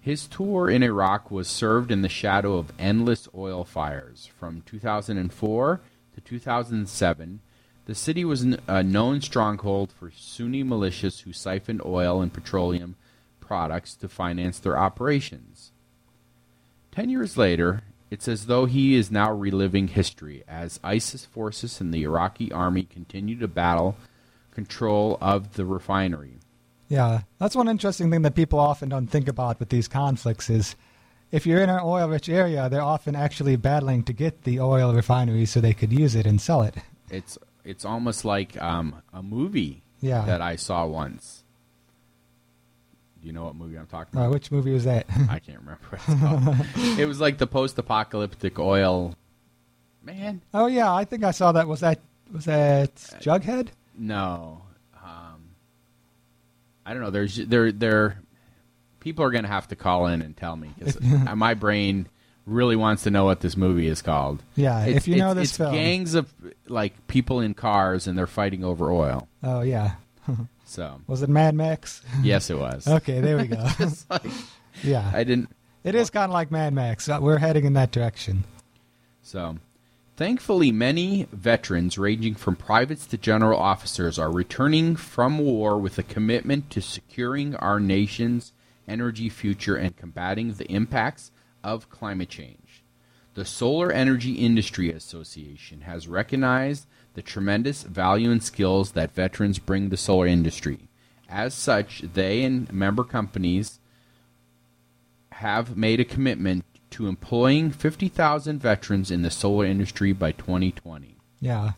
His 0.00 0.26
tour 0.26 0.68
in 0.68 0.82
Iraq 0.82 1.30
was 1.30 1.46
served 1.46 1.92
in 1.92 2.02
the 2.02 2.08
shadow 2.08 2.56
of 2.56 2.72
endless 2.78 3.28
oil 3.34 3.64
fires. 3.64 4.28
From 4.38 4.62
2004 4.62 5.80
to 6.14 6.20
2007, 6.20 7.40
the 7.84 7.94
city 7.94 8.24
was 8.24 8.42
a 8.66 8.82
known 8.82 9.20
stronghold 9.20 9.92
for 9.92 10.10
Sunni 10.10 10.64
militias 10.64 11.22
who 11.22 11.32
siphoned 11.32 11.82
oil 11.84 12.22
and 12.22 12.32
petroleum 12.32 12.96
products 13.40 13.94
to 13.96 14.08
finance 14.08 14.58
their 14.58 14.78
operations. 14.78 15.70
Ten 16.92 17.08
years 17.10 17.36
later, 17.36 17.82
it's 18.10 18.26
as 18.28 18.46
though 18.46 18.64
he 18.66 18.94
is 18.94 19.10
now 19.10 19.32
reliving 19.32 19.88
history 19.88 20.42
as 20.48 20.80
ISIS 20.82 21.24
forces 21.24 21.80
and 21.80 21.94
the 21.94 22.02
Iraqi 22.02 22.50
army 22.52 22.82
continue 22.82 23.38
to 23.38 23.48
battle 23.48 23.96
control 24.52 25.16
of 25.20 25.54
the 25.54 25.64
refinery. 25.64 26.38
Yeah, 26.88 27.22
that's 27.38 27.54
one 27.54 27.68
interesting 27.68 28.10
thing 28.10 28.22
that 28.22 28.34
people 28.34 28.58
often 28.58 28.88
don't 28.88 29.06
think 29.06 29.28
about 29.28 29.60
with 29.60 29.68
these 29.68 29.86
conflicts 29.86 30.50
is 30.50 30.74
if 31.30 31.46
you're 31.46 31.62
in 31.62 31.70
an 31.70 31.78
oil-rich 31.84 32.28
area, 32.28 32.68
they're 32.68 32.82
often 32.82 33.14
actually 33.14 33.54
battling 33.54 34.02
to 34.04 34.12
get 34.12 34.42
the 34.42 34.58
oil 34.58 34.92
refinery 34.92 35.46
so 35.46 35.60
they 35.60 35.72
could 35.74 35.92
use 35.92 36.16
it 36.16 36.26
and 36.26 36.40
sell 36.40 36.62
it. 36.62 36.74
It's 37.08 37.38
it's 37.64 37.84
almost 37.84 38.24
like 38.24 38.60
um, 38.60 39.02
a 39.12 39.22
movie 39.22 39.82
Yeah. 40.00 40.24
that 40.24 40.40
I 40.40 40.56
saw 40.56 40.86
once. 40.86 41.39
Do 43.20 43.26
you 43.26 43.32
know 43.32 43.44
what 43.44 43.54
movie 43.54 43.76
I'm 43.78 43.86
talking 43.86 44.18
Uh, 44.18 44.22
about? 44.22 44.32
which 44.32 44.50
movie 44.50 44.72
was 44.72 44.84
that? 44.84 45.06
I 45.28 45.38
can't 45.38 45.58
remember 45.58 45.78
what 45.90 46.98
it 46.98 47.06
was 47.06 47.20
like 47.20 47.38
the 47.38 47.46
post-apocalyptic 47.46 48.58
oil. 48.58 49.14
Man, 50.02 50.40
oh 50.54 50.66
yeah, 50.66 50.92
I 50.92 51.04
think 51.04 51.24
I 51.24 51.30
saw 51.30 51.52
that. 51.52 51.68
Was 51.68 51.80
that 51.80 52.00
was 52.32 52.46
that 52.46 52.94
Jughead? 53.20 53.68
no. 53.98 54.62
Um, 55.04 55.50
I 56.86 56.94
don't 56.94 57.02
know. 57.02 57.10
There's 57.10 57.36
there 57.36 57.70
there. 57.72 58.20
People 59.00 59.24
are 59.24 59.30
gonna 59.30 59.48
have 59.48 59.68
to 59.68 59.76
call 59.76 60.06
in 60.06 60.22
and 60.22 60.34
tell 60.36 60.56
me 60.56 60.70
because 60.78 60.98
my 61.36 61.52
brain 61.54 62.06
really 62.46 62.76
wants 62.76 63.02
to 63.02 63.10
know 63.10 63.24
what 63.26 63.40
this 63.40 63.56
movie 63.56 63.86
is 63.86 64.00
called. 64.00 64.42
Yeah, 64.56 64.80
It's- 64.82 64.96
if 64.96 65.08
you 65.08 65.16
know 65.16 65.34
this 65.34 65.50
it's 65.50 65.56
film. 65.58 65.74
gangs 65.74 66.14
of 66.14 66.32
like 66.66 67.06
people 67.06 67.40
in 67.40 67.52
cars 67.54 68.06
and 68.06 68.16
they're 68.16 68.26
fighting 68.26 68.64
over 68.64 68.90
oil. 68.90 69.28
Oh 69.42 69.60
yeah, 69.60 69.96
So 70.64 71.00
was 71.08 71.22
it 71.22 71.28
Mad 71.28 71.56
Max? 71.56 72.00
yes, 72.22 72.48
it 72.48 72.56
was. 72.58 72.86
okay, 72.86 73.20
there 73.20 73.36
we 73.36 73.48
go. 73.48 73.66
Like, 74.10 74.22
yeah, 74.84 75.10
I 75.12 75.24
didn't. 75.24 75.50
it 75.82 75.96
is 75.96 76.10
kind 76.10 76.30
of 76.30 76.32
like 76.32 76.52
Mad 76.52 76.72
Max. 76.72 77.08
Uh, 77.08 77.18
We're 77.20 77.38
heading 77.38 77.64
in 77.64 77.72
that 77.72 77.90
direction. 77.90 78.44
So, 79.22 79.56
thankfully, 80.16 80.70
many 80.70 81.26
veterans, 81.32 81.98
ranging 81.98 82.36
from 82.36 82.54
privates 82.54 83.04
to 83.06 83.18
general 83.18 83.58
officers, 83.58 84.16
are 84.16 84.30
returning 84.30 84.94
from 84.94 85.38
war 85.38 85.76
with 85.76 85.98
a 85.98 86.04
commitment 86.04 86.70
to 86.70 86.80
securing 86.80 87.56
our 87.56 87.80
nation's 87.80 88.52
energy 88.86 89.28
future 89.28 89.74
and 89.76 89.96
combating 89.96 90.52
the 90.54 90.70
impacts 90.70 91.32
of 91.64 91.90
climate 91.90 92.28
change. 92.28 92.84
The 93.34 93.44
Solar 93.44 93.90
Energy 93.92 94.34
Industry 94.34 94.90
Association 94.92 95.82
has 95.82 96.06
recognized 96.08 96.86
the 97.20 97.26
tremendous 97.26 97.82
value 97.82 98.30
and 98.30 98.42
skills 98.42 98.92
that 98.92 99.14
veterans 99.14 99.58
bring 99.58 99.84
to 99.84 99.90
the 99.90 99.96
solar 99.98 100.26
industry. 100.26 100.88
As 101.28 101.52
such, 101.52 102.00
they 102.14 102.42
and 102.44 102.72
member 102.72 103.04
companies 103.04 103.78
have 105.32 105.76
made 105.76 106.00
a 106.00 106.04
commitment 106.06 106.64
to 106.92 107.08
employing 107.08 107.72
50,000 107.72 108.58
veterans 108.58 109.10
in 109.10 109.20
the 109.20 109.30
solar 109.30 109.66
industry 109.66 110.14
by 110.14 110.32
2020. 110.32 111.18
Yeah, 111.40 111.72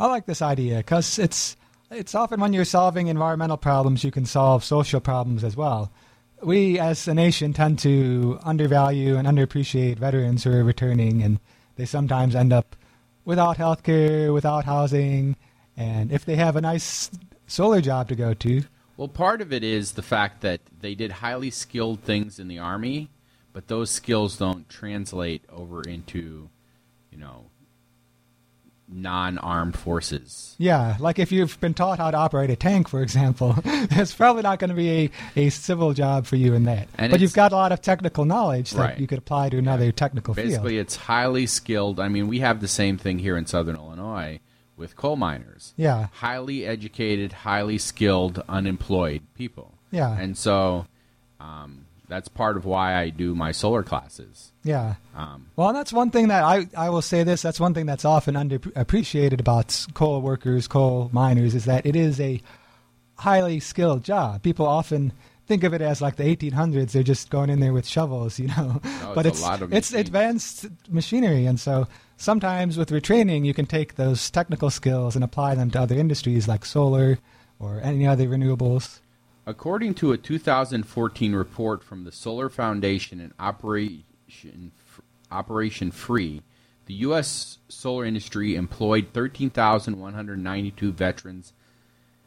I 0.00 0.06
like 0.06 0.26
this 0.26 0.42
idea 0.42 0.78
because 0.78 1.16
it's 1.16 1.56
it's 1.92 2.16
often 2.16 2.40
when 2.40 2.52
you're 2.52 2.64
solving 2.64 3.06
environmental 3.06 3.56
problems, 3.56 4.02
you 4.02 4.10
can 4.10 4.26
solve 4.26 4.64
social 4.64 5.00
problems 5.00 5.44
as 5.44 5.56
well. 5.56 5.92
We, 6.42 6.80
as 6.80 7.06
a 7.06 7.14
nation, 7.14 7.52
tend 7.52 7.78
to 7.80 8.40
undervalue 8.42 9.16
and 9.16 9.28
underappreciate 9.28 9.98
veterans 9.98 10.42
who 10.42 10.50
are 10.50 10.64
returning, 10.64 11.22
and 11.22 11.38
they 11.76 11.84
sometimes 11.84 12.34
end 12.34 12.52
up 12.52 12.74
without 13.24 13.56
health 13.56 13.82
care, 13.82 14.32
without 14.32 14.64
housing, 14.64 15.36
and 15.76 16.12
if 16.12 16.24
they 16.24 16.36
have 16.36 16.56
a 16.56 16.60
nice 16.60 17.10
solar 17.46 17.80
job 17.80 18.08
to 18.08 18.14
go 18.14 18.34
to, 18.34 18.62
Well, 18.96 19.08
part 19.08 19.40
of 19.40 19.52
it 19.52 19.64
is 19.64 19.92
the 19.92 20.02
fact 20.02 20.42
that 20.42 20.60
they 20.80 20.94
did 20.94 21.10
highly 21.12 21.50
skilled 21.50 22.00
things 22.02 22.38
in 22.38 22.48
the 22.48 22.58
army, 22.58 23.10
but 23.52 23.68
those 23.68 23.90
skills 23.90 24.36
don't 24.36 24.68
translate 24.68 25.44
over 25.48 25.82
into, 25.82 26.48
you 27.10 27.18
know, 27.18 27.46
non-armed 28.92 29.76
forces. 29.76 30.54
Yeah, 30.58 30.96
like 31.00 31.18
if 31.18 31.32
you've 31.32 31.58
been 31.60 31.74
taught 31.74 31.98
how 31.98 32.10
to 32.10 32.16
operate 32.16 32.50
a 32.50 32.56
tank, 32.56 32.88
for 32.88 33.02
example, 33.02 33.54
it's 33.64 34.14
probably 34.14 34.42
not 34.42 34.58
going 34.58 34.70
to 34.70 34.76
be 34.76 34.90
a, 35.36 35.46
a 35.46 35.50
civil 35.50 35.92
job 35.94 36.26
for 36.26 36.36
you 36.36 36.54
in 36.54 36.64
that. 36.64 36.88
And 36.98 37.10
but 37.10 37.20
you've 37.20 37.34
got 37.34 37.52
a 37.52 37.56
lot 37.56 37.72
of 37.72 37.80
technical 37.82 38.24
knowledge 38.24 38.70
that 38.72 38.78
Right. 38.78 38.98
you 38.98 39.06
could 39.06 39.18
apply 39.18 39.48
to 39.50 39.58
another 39.58 39.92
technical 39.92 40.34
Basically, 40.34 40.72
field. 40.72 40.80
it's 40.82 40.96
highly 40.96 41.46
skilled. 41.46 41.98
I 42.00 42.08
mean, 42.08 42.28
we 42.28 42.40
have 42.40 42.60
the 42.60 42.68
same 42.68 42.98
thing 42.98 43.18
here 43.18 43.36
in 43.36 43.46
Southern 43.46 43.76
Illinois 43.76 44.40
with 44.76 44.96
coal 44.96 45.16
miners. 45.16 45.74
Yeah, 45.76 46.08
Highly 46.12 46.64
educated, 46.66 47.32
highly 47.32 47.78
skilled, 47.78 48.42
unemployed 48.48 49.22
people. 49.34 49.74
yeah, 49.90 50.16
And 50.18 50.36
so 50.36 50.86
um, 51.40 51.86
that's 52.12 52.28
part 52.28 52.58
of 52.58 52.64
why 52.66 52.94
I 52.94 53.08
do 53.08 53.34
my 53.34 53.52
solar 53.52 53.82
classes. 53.82 54.52
yeah. 54.64 54.96
Um, 55.16 55.46
Well, 55.56 55.68
and 55.68 55.76
that's 55.76 55.92
one 55.92 56.10
thing 56.10 56.28
that 56.28 56.44
I, 56.44 56.66
I 56.76 56.90
will 56.90 57.00
say 57.02 57.22
this. 57.24 57.40
That's 57.40 57.58
one 57.58 57.72
thing 57.72 57.86
that's 57.86 58.04
often 58.04 58.34
underappreciated 58.34 59.40
about 59.40 59.86
coal 59.94 60.20
workers, 60.20 60.68
coal 60.68 61.08
miners, 61.12 61.54
is 61.54 61.64
that 61.64 61.86
it 61.86 61.96
is 61.96 62.20
a 62.20 62.40
highly 63.16 63.60
skilled 63.60 64.04
job. 64.04 64.42
People 64.42 64.66
often 64.66 65.12
think 65.46 65.64
of 65.64 65.72
it 65.72 65.80
as 65.80 66.02
like 66.02 66.16
the 66.16 66.24
1800s. 66.24 66.92
They're 66.92 67.02
just 67.02 67.30
going 67.30 67.48
in 67.50 67.60
there 67.60 67.72
with 67.72 67.86
shovels, 67.86 68.38
you 68.42 68.48
know. 68.48 68.80
No, 68.84 69.12
but 69.14 69.24
it's 69.26 69.38
it's 69.38 69.46
a 69.46 69.50
lot 69.50 69.62
of 69.62 69.72
it's 69.72 69.92
advanced 69.92 70.66
machinery, 70.90 71.46
and 71.46 71.58
so 71.58 71.88
sometimes 72.18 72.76
with 72.76 72.90
retraining, 72.90 73.44
you 73.46 73.54
can 73.54 73.66
take 73.66 73.94
those 73.94 74.30
technical 74.30 74.70
skills 74.70 75.14
and 75.14 75.24
apply 75.24 75.54
them 75.54 75.70
to 75.70 75.80
other 75.80 75.96
industries 75.96 76.46
like 76.46 76.64
solar 76.64 77.18
or 77.58 77.80
any 77.82 78.06
other 78.06 78.26
renewables. 78.26 78.98
According 79.44 79.94
to 79.94 80.12
a 80.12 80.18
2014 80.18 81.34
report 81.34 81.82
from 81.82 82.04
the 82.04 82.12
Solar 82.12 82.48
Foundation 82.48 83.20
and 83.20 83.32
Operation 83.40 84.70
Operation 85.32 85.90
Free, 85.90 86.42
the 86.86 86.94
U.S. 86.94 87.58
solar 87.68 88.04
industry 88.04 88.54
employed 88.54 89.08
13,192 89.12 90.92
veterans. 90.92 91.52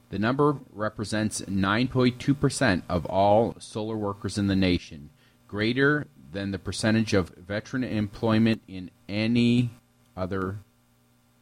The 0.10 0.19
number 0.19 0.57
represents 0.74 1.41
9.2 1.41 2.38
percent 2.38 2.84
of 2.89 3.05
all 3.05 3.55
solar 3.60 3.95
workers 3.95 4.38
in 4.38 4.48
the 4.48 4.55
nation, 4.55 5.10
greater 5.48 6.07
than 6.34 6.51
the 6.51 6.60
percentage 6.60 7.13
of 7.13 7.29
veteran 7.29 7.86
employment 7.86 8.62
in 8.67 8.91
any 9.07 9.69
other 10.17 10.60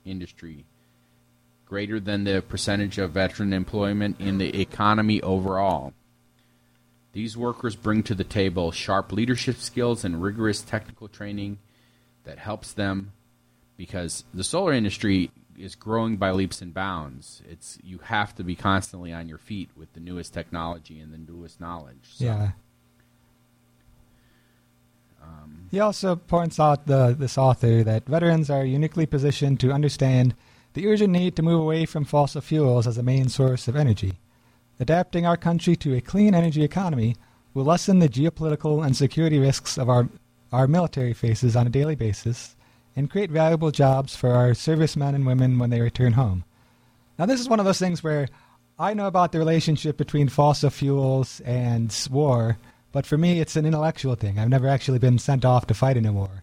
industry 0.05 0.65
greater 1.73 1.99
than 1.99 2.23
the 2.23 2.39
percentage 2.47 2.99
of 2.99 3.09
veteran 3.09 3.51
employment 3.51 4.15
in 4.19 4.37
the 4.37 4.61
economy 4.61 5.19
overall. 5.23 5.91
These 7.13 7.35
workers 7.35 7.75
bring 7.75 8.03
to 8.03 8.13
the 8.13 8.23
table 8.23 8.71
sharp 8.71 9.11
leadership 9.11 9.55
skills 9.57 10.05
and 10.05 10.21
rigorous 10.21 10.61
technical 10.61 11.07
training 11.07 11.57
that 12.25 12.37
helps 12.37 12.73
them 12.73 13.11
because 13.75 14.23
the 14.35 14.43
solar 14.43 14.71
industry 14.71 15.31
is 15.57 15.73
growing 15.73 16.17
by 16.17 16.29
leaps 16.29 16.61
and 16.61 16.75
bounds. 16.75 17.41
It's 17.49 17.79
you 17.83 17.97
have 18.03 18.35
to 18.35 18.43
be 18.43 18.55
constantly 18.55 19.11
on 19.11 19.27
your 19.27 19.39
feet 19.39 19.71
with 19.75 19.91
the 19.93 19.99
newest 19.99 20.31
technology 20.31 20.99
and 20.99 21.11
the 21.11 21.17
newest 21.17 21.59
knowledge. 21.59 22.03
So, 22.03 22.25
Yeah. 22.25 22.51
um, 25.23 25.69
He 25.71 25.79
also 25.79 26.15
points 26.17 26.59
out 26.59 26.85
the 26.85 27.15
this 27.17 27.35
author 27.35 27.83
that 27.83 28.05
veterans 28.05 28.51
are 28.51 28.63
uniquely 28.63 29.07
positioned 29.07 29.59
to 29.61 29.71
understand 29.71 30.35
the 30.73 30.87
urgent 30.87 31.11
need 31.11 31.35
to 31.35 31.43
move 31.43 31.59
away 31.59 31.85
from 31.85 32.05
fossil 32.05 32.41
fuels 32.41 32.87
as 32.87 32.97
a 32.97 33.03
main 33.03 33.29
source 33.29 33.67
of 33.67 33.75
energy. 33.75 34.13
Adapting 34.79 35.25
our 35.25 35.37
country 35.37 35.75
to 35.75 35.95
a 35.95 36.01
clean 36.01 36.33
energy 36.33 36.63
economy 36.63 37.15
will 37.53 37.65
lessen 37.65 37.99
the 37.99 38.09
geopolitical 38.09 38.85
and 38.85 38.97
security 38.97 39.39
risks 39.39 39.77
of 39.77 39.89
our 39.89 40.09
our 40.51 40.67
military 40.67 41.13
faces 41.13 41.55
on 41.55 41.65
a 41.65 41.71
daily 41.71 41.95
basis 41.95 42.55
and 42.95 43.09
create 43.09 43.31
valuable 43.31 43.71
jobs 43.71 44.15
for 44.15 44.31
our 44.33 44.53
servicemen 44.53 45.15
and 45.15 45.25
women 45.25 45.57
when 45.57 45.71
they 45.71 45.81
return 45.81 46.13
home. 46.13 46.43
Now 47.17 47.25
this 47.25 47.39
is 47.39 47.49
one 47.49 47.59
of 47.59 47.65
those 47.65 47.79
things 47.79 48.03
where 48.03 48.27
I 48.77 48.93
know 48.93 49.07
about 49.07 49.31
the 49.31 49.39
relationship 49.39 49.97
between 49.97 50.29
fossil 50.29 50.69
fuels 50.69 51.39
and 51.41 51.95
war 52.11 52.57
But 52.93 53.07
for 53.07 53.17
me, 53.17 53.39
it's 53.41 53.55
an 53.55 53.65
intellectual 53.65 54.13
thing. 54.15 54.37
I've 54.37 54.49
never 54.49 54.67
actually 54.67 54.99
been 54.99 55.17
sent 55.17 55.43
off 55.43 55.65
to 55.67 55.73
fight 55.73 55.97
in 55.97 56.05
a 56.05 56.13
war. 56.13 56.42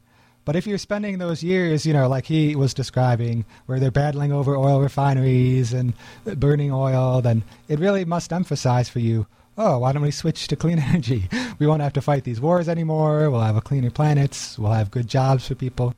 But 0.51 0.57
if 0.57 0.67
you're 0.67 0.79
spending 0.79 1.19
those 1.19 1.45
years, 1.45 1.87
you 1.87 1.93
know, 1.93 2.09
like 2.09 2.27
he 2.27 2.57
was 2.57 2.75
describing, 2.75 3.45
where 3.67 3.79
they're 3.79 3.93
battling 3.93 4.33
over 4.33 4.57
oil 4.57 4.81
refineries 4.81 5.73
and 5.73 5.95
burning 6.25 6.73
oil, 6.73 7.21
then 7.21 7.45
it 7.69 7.79
really 7.79 8.05
must 8.05 8.33
emphasize 8.33 8.89
for 8.89 8.99
you 8.99 9.29
oh, 9.57 9.79
why 9.79 9.93
don't 9.93 10.03
we 10.03 10.11
switch 10.11 10.49
to 10.49 10.57
clean 10.57 10.79
energy? 10.91 11.29
We 11.61 11.69
won't 11.69 11.83
have 11.83 11.93
to 11.93 12.01
fight 12.01 12.25
these 12.25 12.41
wars 12.41 12.69
anymore. 12.69 13.31
We'll 13.31 13.43
have 13.43 13.55
a 13.55 13.61
cleaner 13.61 13.93
planet. 13.93 14.57
We'll 14.59 14.73
have 14.73 14.91
good 14.91 15.07
jobs 15.07 15.47
for 15.47 15.55
people. 15.55 15.95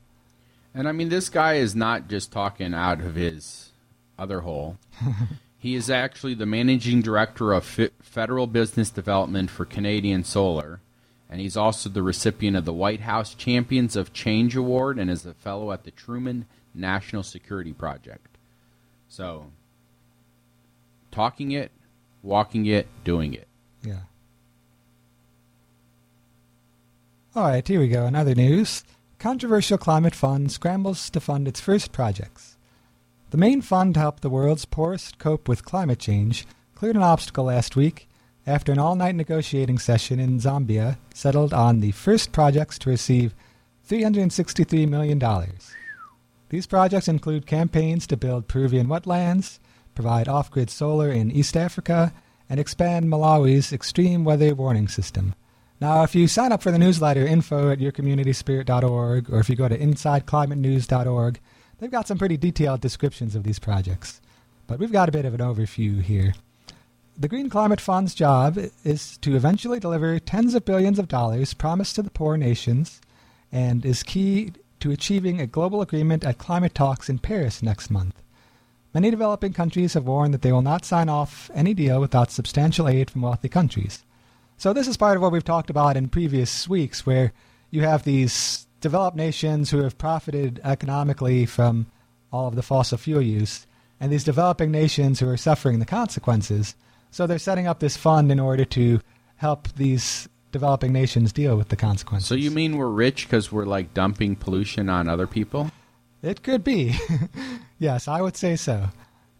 And 0.75 0.87
I 0.87 0.91
mean, 0.91 1.09
this 1.09 1.29
guy 1.29 1.55
is 1.55 1.75
not 1.75 2.07
just 2.07 2.31
talking 2.31 2.75
out 2.75 3.01
of 3.01 3.15
his 3.15 3.71
other 4.19 4.41
hole. 4.41 4.77
he 5.57 5.73
is 5.73 5.89
actually 5.89 6.35
the 6.35 6.45
managing 6.45 7.01
director 7.01 7.53
of 7.53 7.79
F- 7.79 7.89
federal 8.03 8.45
business 8.45 8.91
development 8.91 9.49
for 9.49 9.65
Canadian 9.65 10.23
Solar, 10.23 10.79
and 11.33 11.41
he's 11.41 11.57
also 11.57 11.89
the 11.89 12.03
recipient 12.03 12.55
of 12.55 12.63
the 12.63 12.71
White 12.71 12.99
House 12.99 13.33
Champions 13.33 13.95
of 13.95 14.13
Change 14.13 14.55
Award 14.55 14.99
and 14.99 15.09
is 15.09 15.25
a 15.25 15.33
fellow 15.33 15.71
at 15.71 15.83
the 15.83 15.89
Truman 15.89 16.45
National 16.75 17.23
Security 17.23 17.73
Project. 17.73 18.37
So, 19.07 19.47
talking 21.09 21.49
it, 21.49 21.71
walking 22.21 22.67
it, 22.67 22.85
doing 23.03 23.33
it. 23.33 23.47
Yeah. 23.81 24.01
All 27.35 27.47
right, 27.47 27.67
here 27.67 27.79
we 27.79 27.87
go. 27.87 28.05
Another 28.05 28.35
news. 28.35 28.83
Controversial 29.17 29.79
climate 29.79 30.13
fund 30.13 30.51
scrambles 30.51 31.09
to 31.09 31.19
fund 31.19 31.47
its 31.47 31.59
first 31.59 31.91
projects. 31.91 32.57
The 33.31 33.37
main 33.37 33.61
fund 33.61 33.95
to 33.95 34.01
help 34.01 34.19
the 34.19 34.29
world's 34.29 34.65
poorest 34.65 35.17
cope 35.17 35.47
with 35.47 35.65
climate 35.65 35.97
change 35.97 36.45
cleared 36.75 36.95
an 36.95 37.01
obstacle 37.01 37.45
last 37.45 37.75
week 37.75 38.07
after 38.45 38.71
an 38.71 38.79
all 38.79 38.95
night 38.95 39.15
negotiating 39.15 39.79
session 39.79 40.19
in 40.19 40.39
Zambia 40.39 40.97
settled 41.13 41.53
on 41.53 41.79
the 41.79 41.91
first 41.91 42.31
projects 42.31 42.77
to 42.79 42.89
receive 42.89 43.33
$363 43.87 44.87
million. 44.87 45.21
These 46.49 46.67
projects 46.67 47.07
include 47.07 47.45
campaigns 47.45 48.05
to 48.07 48.17
build 48.17 48.47
Peruvian 48.47 48.87
wetlands, 48.87 49.59
provide 49.95 50.27
off 50.27 50.51
grid 50.51 50.69
solar 50.69 51.09
in 51.09 51.31
East 51.31 51.55
Africa, 51.57 52.13
and 52.49 52.59
expand 52.59 53.07
Malawi's 53.07 53.73
extreme 53.73 54.23
weather 54.23 54.53
warning 54.53 54.87
system. 54.87 55.33
Now, 55.79 56.03
if 56.03 56.15
you 56.15 56.27
sign 56.27 56.51
up 56.51 56.61
for 56.61 56.71
the 56.71 56.79
newsletter, 56.79 57.25
info 57.25 57.71
at 57.71 57.79
yourcommunityspirit.org, 57.79 59.33
or 59.33 59.39
if 59.39 59.49
you 59.49 59.55
go 59.55 59.67
to 59.67 59.77
insideclimatenews.org, 59.77 61.39
they've 61.79 61.91
got 61.91 62.07
some 62.07 62.17
pretty 62.17 62.37
detailed 62.37 62.81
descriptions 62.81 63.35
of 63.35 63.43
these 63.43 63.59
projects. 63.59 64.21
But 64.67 64.79
we've 64.79 64.91
got 64.91 65.09
a 65.09 65.11
bit 65.11 65.25
of 65.25 65.33
an 65.33 65.41
overview 65.41 66.01
here. 66.01 66.35
The 67.15 67.27
Green 67.27 67.47
Climate 67.47 67.79
Fund's 67.79 68.15
job 68.15 68.57
is 68.83 69.17
to 69.17 69.35
eventually 69.35 69.79
deliver 69.79 70.17
tens 70.17 70.55
of 70.55 70.65
billions 70.65 70.97
of 70.97 71.07
dollars 71.07 71.53
promised 71.53 71.95
to 71.95 72.01
the 72.01 72.09
poor 72.09 72.37
nations 72.37 73.01
and 73.51 73.85
is 73.85 74.01
key 74.01 74.53
to 74.79 74.89
achieving 74.89 75.39
a 75.39 75.45
global 75.45 75.81
agreement 75.81 76.25
at 76.25 76.39
climate 76.39 76.73
talks 76.73 77.09
in 77.09 77.19
Paris 77.19 77.61
next 77.61 77.91
month. 77.91 78.19
Many 78.95 79.11
developing 79.11 79.53
countries 79.53 79.93
have 79.93 80.07
warned 80.07 80.33
that 80.33 80.41
they 80.41 80.51
will 80.51 80.63
not 80.63 80.85
sign 80.85 81.07
off 81.07 81.51
any 81.53 81.75
deal 81.75 82.01
without 82.01 82.31
substantial 82.31 82.87
aid 82.87 83.11
from 83.11 83.21
wealthy 83.21 83.47
countries. 83.47 84.03
So, 84.57 84.73
this 84.73 84.87
is 84.87 84.97
part 84.97 85.15
of 85.15 85.21
what 85.21 85.31
we've 85.31 85.43
talked 85.43 85.69
about 85.69 85.95
in 85.95 86.09
previous 86.09 86.67
weeks, 86.67 87.05
where 87.05 87.31
you 87.69 87.81
have 87.81 88.03
these 88.03 88.67
developed 88.81 89.17
nations 89.17 89.69
who 89.69 89.83
have 89.83 89.99
profited 89.99 90.59
economically 90.63 91.45
from 91.45 91.85
all 92.31 92.47
of 92.47 92.55
the 92.55 92.63
fossil 92.63 92.97
fuel 92.97 93.21
use, 93.21 93.67
and 93.99 94.11
these 94.11 94.23
developing 94.23 94.71
nations 94.71 95.19
who 95.19 95.29
are 95.29 95.37
suffering 95.37 95.77
the 95.77 95.85
consequences. 95.85 96.75
So, 97.13 97.27
they're 97.27 97.37
setting 97.37 97.67
up 97.67 97.79
this 97.79 97.95
fund 97.95 98.31
in 98.31 98.39
order 98.39 98.65
to 98.65 98.99
help 99.35 99.67
these 99.75 100.27
developing 100.51 100.91
nations 100.91 101.31
deal 101.31 101.55
with 101.55 101.69
the 101.69 101.75
consequences. 101.75 102.27
So, 102.27 102.33
you 102.33 102.49
mean 102.49 102.77
we're 102.77 102.87
rich 102.87 103.27
because 103.27 103.51
we're 103.51 103.65
like 103.65 103.93
dumping 103.93 104.35
pollution 104.35 104.89
on 104.89 105.07
other 105.07 105.27
people? 105.27 105.71
It 106.23 106.41
could 106.41 106.63
be. 106.63 106.95
yes, 107.79 108.07
I 108.07 108.19
would 108.21 108.35
say 108.35 108.55
so. 108.55 108.89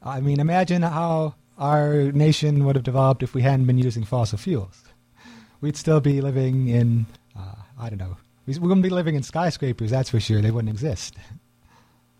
I 0.03 0.21
mean, 0.21 0.39
imagine 0.39 0.83
how 0.83 1.33
our 1.57 2.11
nation 2.11 2.65
would 2.65 2.75
have 2.75 2.83
developed 2.83 3.23
if 3.23 3.33
we 3.33 3.41
hadn't 3.41 3.65
been 3.65 3.79
using 3.79 4.03
fossil 4.03 4.37
fuels. 4.37 4.83
We'd 5.61 5.77
still 5.77 5.99
be 5.99 6.21
living 6.21 6.67
in, 6.67 7.07
uh, 7.35 7.55
I 7.79 7.89
don't 7.89 7.99
know, 7.99 8.17
we 8.45 8.57
wouldn't 8.59 8.83
be 8.83 8.89
living 8.89 9.15
in 9.15 9.23
skyscrapers, 9.23 9.89
that's 9.89 10.09
for 10.09 10.19
sure. 10.19 10.41
They 10.41 10.51
wouldn't 10.51 10.73
exist. 10.73 11.15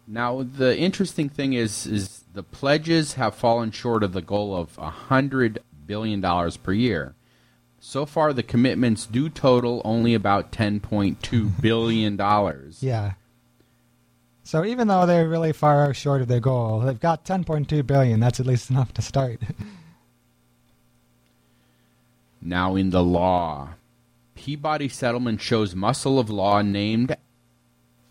Now, 0.08 0.44
the 0.44 0.78
interesting 0.78 1.30
thing 1.30 1.54
is, 1.54 1.86
is 1.86 2.23
the 2.34 2.44
pledges 2.44 3.14
have 3.14 3.36
fallen 3.36 3.72
short 3.72 4.04
of 4.04 4.14
the 4.14 4.22
goal 4.22 4.56
of 4.56 4.76
$100 4.78 5.60
billion 5.86 6.22
per 6.64 6.74
year. 6.74 7.14
So 7.80 8.06
far, 8.06 8.34
the 8.34 8.44
commitments 8.44 9.06
do 9.06 9.30
total 9.30 9.82
only 9.86 10.14
about 10.14 10.52
$10.2 10.52 11.62
billion. 11.62 12.74
Yeah. 12.80 13.14
So 14.44 14.66
even 14.66 14.88
though 14.88 15.06
they're 15.06 15.28
really 15.28 15.54
far 15.54 15.94
short 15.94 16.22
of 16.22 16.28
their 16.28 16.40
goal, 16.40 16.80
they've 16.80 17.00
got 17.00 17.24
10.2 17.24 17.86
billion. 17.86 18.20
That's 18.20 18.40
at 18.40 18.46
least 18.46 18.70
enough 18.70 18.94
to 18.96 19.02
start. 19.02 19.40
now 22.42 22.76
in 22.76 22.90
the 22.90 23.04
law, 23.04 23.70
Peabody 24.36 24.90
settlement 24.90 25.40
shows 25.40 25.76
muscle 25.76 26.20
of 26.20 26.30
law 26.30 26.62
named 26.62 27.16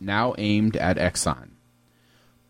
now 0.01 0.35
aimed 0.39 0.77
at 0.77 0.97
Exxon, 0.97 1.51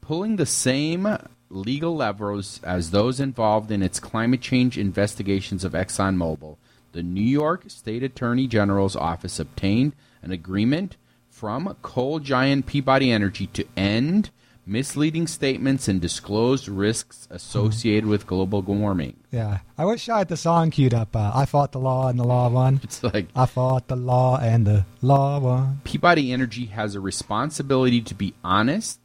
pulling 0.00 0.37
the 0.37 0.46
same 0.46 1.06
legal 1.53 1.95
levers 1.95 2.61
as 2.65 2.91
those 2.91 3.21
involved 3.21 3.71
in 3.71 3.83
its 3.83 4.01
climate 4.01 4.41
change 4.41 4.79
investigations 4.79 5.65
of 5.65 5.73
ExxonMobil. 5.73 6.57
The 6.93 7.03
New 7.03 7.21
York 7.21 7.65
State 7.69 8.03
Attorney 8.03 8.47
General's 8.47 8.97
office 8.97 9.38
obtained 9.38 9.95
an 10.23 10.31
agreement 10.31 10.97
from 11.31 11.77
coal 11.83 12.19
giant 12.19 12.67
Peabody 12.67 13.11
Energy 13.11 13.47
to 13.49 13.67
end 13.77 14.31
misleading 14.65 15.27
statements 15.27 15.88
and 15.88 16.01
disclosed 16.01 16.69
risks 16.69 17.27
associated 17.31 18.07
with 18.07 18.27
global 18.27 18.62
warming. 18.62 19.17
Yeah, 19.31 19.59
I 19.77 19.85
wish 19.85 20.09
I 20.09 20.19
had 20.19 20.29
the 20.29 20.37
song 20.37 20.71
queued 20.71 20.95
up. 20.95 21.17
Uh, 21.17 21.33
I 21.35 21.47
fought 21.47 21.73
the 21.73 21.81
law 21.81 22.09
and 22.09 22.19
the 22.19 22.25
law 22.25 22.49
won. 22.49 22.81
It's 22.83 23.03
like 23.03 23.27
I 23.35 23.47
fought 23.47 23.88
the 23.88 23.97
law 23.97 24.38
and 24.38 24.67
the 24.67 24.87
law 25.01 25.41
won. 25.41 25.81
Peabody 25.85 26.33
Energy 26.33 26.67
has 26.67 26.95
a 26.95 27.01
responsibility 27.01 28.01
to 28.03 28.15
be 28.15 28.35
honest 28.45 29.02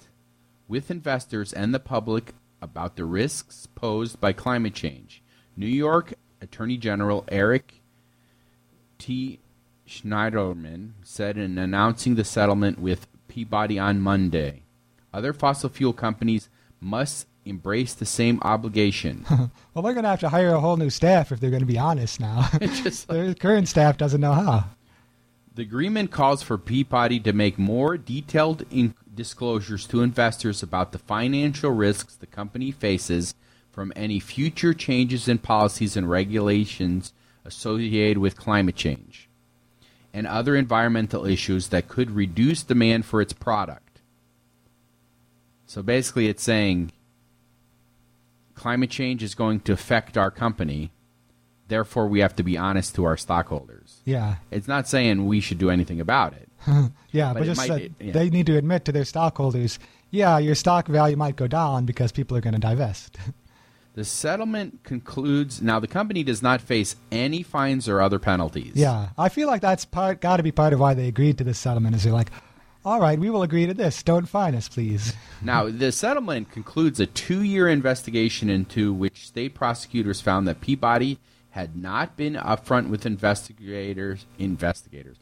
with 0.67 0.91
investors 0.91 1.53
and 1.53 1.73
the 1.73 1.79
public 1.79 2.33
about 2.61 2.95
the 2.95 3.05
risks 3.05 3.67
posed 3.75 4.19
by 4.19 4.33
climate 4.33 4.73
change. 4.73 5.21
New 5.55 5.67
York 5.67 6.13
Attorney 6.41 6.77
General 6.77 7.25
Eric 7.29 7.81
T. 8.97 9.39
Schneiderman 9.87 10.91
said 11.03 11.37
in 11.37 11.57
announcing 11.57 12.15
the 12.15 12.23
settlement 12.23 12.79
with 12.79 13.07
Peabody 13.27 13.79
on 13.79 14.01
Monday. 14.01 14.63
Other 15.13 15.33
fossil 15.33 15.69
fuel 15.69 15.93
companies 15.93 16.49
must 16.81 17.27
embrace 17.45 17.93
the 17.93 18.05
same 18.05 18.39
obligation. 18.41 19.25
well, 19.29 19.83
they're 19.83 19.93
going 19.93 20.03
to 20.03 20.09
have 20.09 20.19
to 20.19 20.29
hire 20.29 20.53
a 20.53 20.59
whole 20.59 20.77
new 20.77 20.89
staff 20.89 21.31
if 21.31 21.39
they're 21.39 21.49
going 21.49 21.61
to 21.61 21.65
be 21.65 21.77
honest 21.77 22.19
now. 22.19 22.49
Their 23.07 23.33
current 23.33 23.67
staff 23.67 23.97
doesn't 23.97 24.21
know 24.21 24.33
how. 24.33 24.65
The 25.57 25.63
agreement 25.63 26.11
calls 26.11 26.43
for 26.43 26.59
Peabody 26.59 27.19
to 27.21 27.33
make 27.33 27.57
more 27.57 27.97
detailed 27.97 28.63
in- 28.69 28.93
disclosures 29.15 29.87
to 29.87 30.03
investors 30.03 30.61
about 30.61 30.91
the 30.91 30.99
financial 30.99 31.71
risks 31.71 32.15
the 32.15 32.27
company 32.27 32.69
faces 32.69 33.33
from 33.71 33.91
any 33.95 34.19
future 34.19 34.75
changes 34.75 35.27
in 35.27 35.39
policies 35.39 35.97
and 35.97 36.07
regulations 36.07 37.11
associated 37.43 38.19
with 38.19 38.37
climate 38.37 38.75
change 38.75 39.29
and 40.13 40.27
other 40.27 40.55
environmental 40.55 41.25
issues 41.25 41.69
that 41.69 41.87
could 41.87 42.11
reduce 42.11 42.61
demand 42.61 43.07
for 43.07 43.19
its 43.19 43.33
product. 43.33 44.01
So 45.65 45.81
basically, 45.81 46.27
it's 46.27 46.43
saying 46.43 46.91
climate 48.53 48.91
change 48.91 49.23
is 49.23 49.33
going 49.33 49.61
to 49.61 49.73
affect 49.73 50.19
our 50.19 50.29
company. 50.29 50.91
Therefore, 51.67 52.07
we 52.07 52.19
have 52.19 52.35
to 52.37 52.43
be 52.43 52.57
honest 52.57 52.95
to 52.95 53.03
our 53.03 53.17
stockholders. 53.17 54.01
Yeah. 54.05 54.35
It's 54.51 54.67
not 54.67 54.87
saying 54.87 55.25
we 55.25 55.41
should 55.41 55.57
do 55.57 55.69
anything 55.69 55.99
about 55.99 56.33
it. 56.33 56.49
yeah, 57.11 57.33
but, 57.33 57.39
but 57.39 57.45
just 57.45 57.69
might, 57.69 57.81
it, 57.81 57.91
yeah. 57.99 58.13
they 58.13 58.29
need 58.29 58.45
to 58.45 58.57
admit 58.57 58.85
to 58.85 58.91
their 58.91 59.05
stockholders, 59.05 59.79
yeah, 60.09 60.37
your 60.37 60.55
stock 60.55 60.87
value 60.87 61.17
might 61.17 61.35
go 61.35 61.47
down 61.47 61.85
because 61.85 62.11
people 62.11 62.37
are 62.37 62.41
going 62.41 62.55
to 62.55 62.59
divest. 62.59 63.17
The 63.97 64.05
settlement 64.05 64.83
concludes. 64.83 65.59
Now, 65.59 65.79
the 65.79 65.87
company 65.87 66.21
does 66.21 66.43
not 66.43 66.61
face 66.61 66.95
any 67.11 67.41
fines 67.41 67.89
or 67.89 67.99
other 67.99 68.19
penalties. 68.19 68.73
Yeah, 68.75 69.09
I 69.17 69.27
feel 69.27 69.47
like 69.47 69.59
that's 69.63 69.85
part 69.85 70.21
got 70.21 70.37
to 70.37 70.43
be 70.43 70.51
part 70.51 70.71
of 70.71 70.79
why 70.79 70.93
they 70.93 71.07
agreed 71.07 71.39
to 71.39 71.43
this 71.43 71.57
settlement. 71.57 71.95
Is 71.95 72.03
they're 72.03 72.13
like, 72.13 72.29
all 72.85 73.01
right, 73.01 73.17
we 73.17 73.31
will 73.31 73.41
agree 73.41 73.65
to 73.65 73.73
this. 73.73 74.03
Don't 74.03 74.27
fine 74.27 74.53
us, 74.53 74.69
please. 74.69 75.15
Now, 75.41 75.67
the 75.67 75.91
settlement 75.91 76.51
concludes 76.51 76.99
a 76.99 77.07
two-year 77.07 77.67
investigation 77.67 78.51
into 78.51 78.93
which 78.93 79.27
state 79.27 79.55
prosecutors 79.55 80.21
found 80.21 80.47
that 80.47 80.61
Peabody 80.61 81.17
had 81.57 81.75
not 81.75 82.15
been 82.15 82.35
upfront 82.35 82.87
with 82.87 83.03
investigators, 83.03 84.27
investigators, 84.37 85.17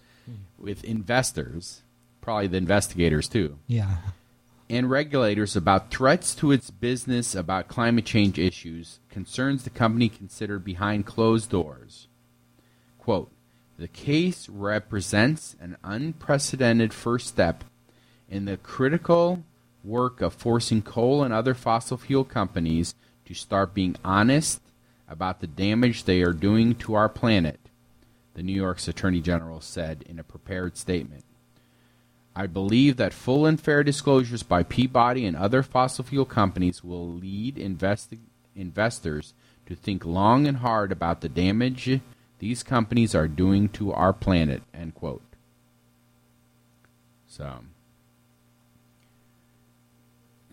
with 0.57 0.83
investors, 0.83 1.81
probably 2.19 2.47
the 2.47 2.57
investigators 2.57 3.29
too. 3.29 3.57
Yeah 3.67 3.97
and 4.69 4.89
regulators 4.89 5.55
about 5.55 5.91
threats 5.91 6.33
to 6.35 6.51
its 6.51 6.71
business 6.71 7.35
about 7.35 7.67
climate 7.67 8.05
change 8.05 8.39
issues, 8.39 8.99
concerns 9.09 9.63
the 9.63 9.69
company 9.69 10.09
considered 10.09 10.63
behind 10.63 11.05
closed 11.05 11.49
doors. 11.49 12.07
Quote, 12.97 13.31
The 13.77 13.87
case 13.87 14.49
represents 14.49 15.55
an 15.59 15.77
unprecedented 15.83 16.93
first 16.93 17.27
step 17.27 17.63
in 18.27 18.45
the 18.45 18.57
critical 18.57 19.43
work 19.83 20.19
of 20.19 20.33
forcing 20.33 20.81
coal 20.81 21.23
and 21.23 21.31
other 21.31 21.53
fossil 21.53 21.97
fuel 21.97 22.23
companies 22.23 22.95
to 23.25 23.35
start 23.35 23.75
being 23.75 23.95
honest 24.03 24.59
about 25.07 25.39
the 25.39 25.47
damage 25.47 26.03
they 26.03 26.21
are 26.21 26.33
doing 26.33 26.75
to 26.75 26.93
our 26.95 27.09
planet, 27.09 27.59
the 28.33 28.43
New 28.43 28.53
York's 28.53 28.87
Attorney 28.87 29.21
General 29.21 29.61
said 29.61 30.03
in 30.07 30.19
a 30.19 30.23
prepared 30.23 30.77
statement. 30.77 31.23
I 32.35 32.47
believe 32.47 32.97
that 32.97 33.13
full 33.13 33.45
and 33.45 33.59
fair 33.59 33.83
disclosures 33.83 34.43
by 34.43 34.63
Peabody 34.63 35.25
and 35.25 35.37
other 35.37 35.63
fossil 35.63 36.03
fuel 36.03 36.25
companies 36.25 36.83
will 36.83 37.07
lead 37.07 37.57
investors 37.57 39.33
to 39.65 39.75
think 39.75 40.05
long 40.05 40.45
and 40.45 40.57
hard 40.57 40.91
about 40.91 41.21
the 41.21 41.29
damage 41.29 42.01
these 42.39 42.63
companies 42.63 43.15
are 43.15 43.27
doing 43.27 43.69
to 43.69 43.93
our 43.93 44.13
planet. 44.13 44.61
End 44.73 44.93
quote. 44.93 45.21
So, 47.27 47.59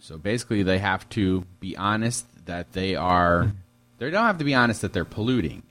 so 0.01 0.17
basically, 0.19 0.63
they 0.63 0.79
have 0.79 1.09
to 1.11 1.45
be 1.61 1.77
honest 1.77 2.27
that 2.47 2.73
they 2.73 2.95
are. 2.95 3.53
They 4.07 4.11
don't 4.11 4.27
have 4.27 4.39
to 4.39 4.45
be 4.45 4.55
honest 4.55 4.81
that 4.83 4.93
they're 4.93 5.05
polluting. 5.05 5.63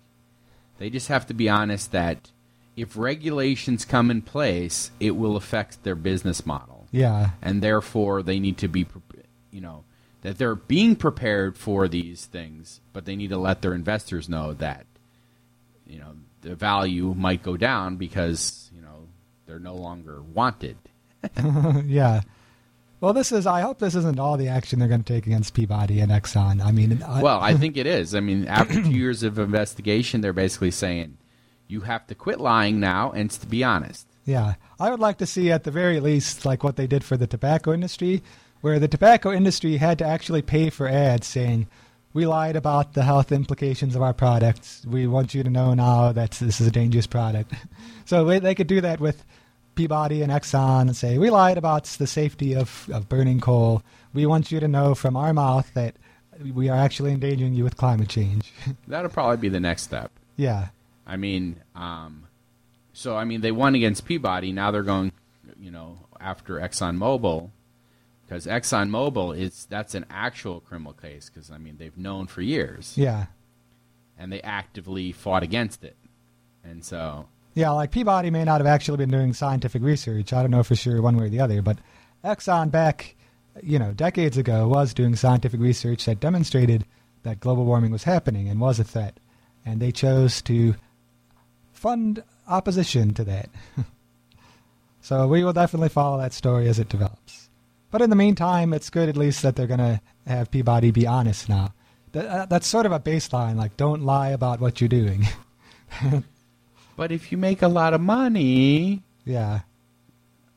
They 0.77 0.89
just 0.89 1.09
have 1.09 1.25
to 1.27 1.33
be 1.33 1.49
honest 1.49 1.91
that 1.91 2.31
if 2.75 2.95
regulations 2.97 3.83
come 3.85 4.09
in 4.09 4.21
place, 4.21 4.91
it 4.99 5.11
will 5.11 5.35
affect 5.35 5.83
their 5.83 5.95
business 5.95 6.45
model, 6.45 6.87
Yeah. 6.91 7.31
and 7.41 7.61
therefore 7.61 8.23
they 8.23 8.39
need 8.39 8.57
to 8.59 8.67
be, 8.67 8.87
you 9.51 9.61
know, 9.61 9.83
that 10.21 10.37
they're 10.37 10.55
being 10.55 10.95
prepared 10.95 11.57
for 11.57 11.87
these 11.87 12.25
things, 12.25 12.79
but 12.93 13.05
they 13.05 13.15
need 13.15 13.29
to 13.31 13.37
let 13.37 13.61
their 13.61 13.73
investors 13.73 14.29
know 14.29 14.53
that, 14.53 14.85
you 15.85 15.99
know, 15.99 16.13
the 16.41 16.55
value 16.55 17.13
might 17.15 17.43
go 17.43 17.57
down 17.57 17.97
because 17.97 18.69
you 18.75 18.81
know 18.81 19.07
they're 19.45 19.59
no 19.59 19.75
longer 19.75 20.21
wanted. 20.21 20.77
yeah. 21.85 22.21
Well, 23.01 23.13
this 23.13 23.31
is. 23.31 23.47
I 23.47 23.61
hope 23.61 23.79
this 23.79 23.95
isn't 23.95 24.19
all 24.19 24.37
the 24.37 24.47
action 24.47 24.77
they're 24.77 24.87
going 24.87 25.03
to 25.03 25.13
take 25.13 25.25
against 25.25 25.55
Peabody 25.55 25.99
and 25.99 26.11
Exxon. 26.11 26.63
I 26.63 26.71
mean, 26.71 27.01
I, 27.01 27.21
Well, 27.21 27.39
I 27.39 27.55
think 27.57 27.75
it 27.75 27.87
is. 27.87 28.13
I 28.13 28.19
mean, 28.19 28.47
after 28.47 28.75
two 28.81 28.91
years 28.91 29.23
of 29.23 29.39
investigation, 29.39 30.21
they're 30.21 30.33
basically 30.33 30.69
saying 30.69 31.17
you 31.67 31.81
have 31.81 32.05
to 32.07 32.15
quit 32.15 32.39
lying 32.39 32.79
now 32.79 33.11
and 33.11 33.31
to 33.31 33.47
be 33.47 33.63
honest. 33.63 34.05
yeah, 34.25 34.53
I 34.79 34.91
would 34.91 34.99
like 34.99 35.17
to 35.17 35.25
see 35.25 35.51
at 35.51 35.63
the 35.63 35.71
very 35.71 35.99
least 35.99 36.45
like 36.45 36.63
what 36.63 36.75
they 36.75 36.85
did 36.85 37.03
for 37.03 37.17
the 37.17 37.27
tobacco 37.27 37.73
industry, 37.73 38.21
where 38.61 38.77
the 38.77 38.87
tobacco 38.87 39.31
industry 39.31 39.77
had 39.77 39.97
to 39.97 40.05
actually 40.05 40.43
pay 40.43 40.69
for 40.69 40.87
ads 40.87 41.25
saying, 41.25 41.67
"We 42.13 42.27
lied 42.27 42.55
about 42.55 42.93
the 42.93 43.03
health 43.03 43.31
implications 43.31 43.95
of 43.95 44.03
our 44.03 44.13
products. 44.13 44.85
We 44.85 45.07
want 45.07 45.33
you 45.33 45.41
to 45.41 45.49
know 45.49 45.73
now 45.73 46.11
that 46.11 46.31
this 46.33 46.61
is 46.61 46.67
a 46.67 46.71
dangerous 46.71 47.07
product." 47.07 47.53
so 48.05 48.25
they, 48.25 48.37
they 48.37 48.53
could 48.53 48.67
do 48.67 48.81
that 48.81 48.99
with 48.99 49.23
Peabody 49.75 50.21
and 50.21 50.31
Exxon 50.31 50.81
and 50.81 50.95
say, 50.95 51.17
"We 51.17 51.29
lied 51.29 51.57
about 51.57 51.85
the 51.85 52.07
safety 52.07 52.55
of, 52.55 52.89
of 52.91 53.09
burning 53.09 53.39
coal. 53.39 53.83
We 54.13 54.25
want 54.25 54.51
you 54.51 54.59
to 54.59 54.67
know 54.67 54.95
from 54.95 55.15
our 55.15 55.33
mouth 55.33 55.71
that 55.73 55.95
we 56.53 56.69
are 56.69 56.77
actually 56.77 57.11
endangering 57.11 57.53
you 57.53 57.63
with 57.63 57.77
climate 57.77 58.09
change." 58.09 58.51
That'll 58.87 59.11
probably 59.11 59.37
be 59.37 59.49
the 59.49 59.59
next 59.59 59.83
step. 59.83 60.11
yeah, 60.35 60.69
I 61.05 61.17
mean, 61.17 61.61
um, 61.75 62.27
so 62.93 63.15
I 63.15 63.25
mean, 63.25 63.41
they 63.41 63.51
won 63.51 63.75
against 63.75 64.05
Peabody. 64.05 64.51
Now 64.51 64.71
they're 64.71 64.83
going, 64.83 65.11
you 65.59 65.71
know, 65.71 65.99
after 66.19 66.59
ExxonMobil 66.59 67.49
because 68.31 68.45
ExxonMobil 68.45 69.37
is 69.37 69.65
that's 69.69 69.93
an 69.93 70.05
actual 70.09 70.61
criminal 70.61 70.93
case 70.93 71.29
because 71.29 71.51
I 71.51 71.57
mean 71.57 71.75
they've 71.77 71.97
known 71.97 72.27
for 72.27 72.41
years 72.41 72.93
yeah. 72.95 73.25
and 74.17 74.31
they 74.31 74.41
actively 74.41 75.11
fought 75.11 75.43
against 75.43 75.83
it, 75.83 75.97
and 76.63 76.85
so 76.85 77.27
Yeah, 77.53 77.71
like 77.71 77.91
Peabody 77.91 78.29
may 78.29 78.45
not 78.45 78.61
have 78.61 78.67
actually 78.67 78.97
been 78.97 79.11
doing 79.11 79.33
scientific 79.33 79.81
research. 79.81 80.31
I 80.31 80.41
don't 80.41 80.51
know 80.51 80.63
for 80.63 80.75
sure 80.75 81.01
one 81.01 81.17
way 81.17 81.25
or 81.25 81.29
the 81.29 81.41
other, 81.41 81.61
but 81.61 81.79
Exxon 82.23 82.71
back, 82.71 83.15
you 83.61 83.77
know, 83.77 83.91
decades 83.91 84.37
ago 84.37 84.67
was 84.67 84.93
doing 84.93 85.15
scientific 85.15 85.59
research 85.59 86.05
that 86.05 86.19
demonstrated 86.19 86.85
that 87.23 87.39
global 87.39 87.65
warming 87.65 87.91
was 87.91 88.03
happening 88.03 88.47
and 88.47 88.59
was 88.59 88.79
a 88.79 88.83
threat, 88.83 89.19
and 89.65 89.81
they 89.81 89.91
chose 89.91 90.41
to 90.43 90.75
fund 91.73 92.23
opposition 92.47 93.13
to 93.15 93.23
that. 93.25 93.49
so 95.01 95.27
we 95.27 95.43
will 95.43 95.53
definitely 95.53 95.89
follow 95.89 96.17
that 96.19 96.33
story 96.33 96.67
as 96.69 96.79
it 96.79 96.89
develops. 96.89 97.49
But 97.91 98.01
in 98.01 98.09
the 98.09 98.15
meantime, 98.15 98.73
it's 98.73 98.89
good 98.89 99.09
at 99.09 99.17
least 99.17 99.41
that 99.41 99.57
they're 99.57 99.67
going 99.67 99.79
to 99.79 100.01
have 100.25 100.51
Peabody 100.51 100.91
be 100.91 101.05
honest 101.05 101.49
now. 101.49 101.73
That, 102.13 102.25
uh, 102.25 102.45
that's 102.45 102.67
sort 102.67 102.85
of 102.85 102.93
a 102.93 102.99
baseline, 102.99 103.55
like 103.55 103.75
don't 103.77 104.03
lie 104.03 104.29
about 104.29 104.61
what 104.61 104.79
you're 104.79 104.87
doing. 104.87 105.27
but 106.95 107.11
if 107.11 107.31
you 107.31 107.37
make 107.37 107.61
a 107.61 107.67
lot 107.67 107.93
of 107.93 108.01
money, 108.01 109.03
yeah. 109.25 109.61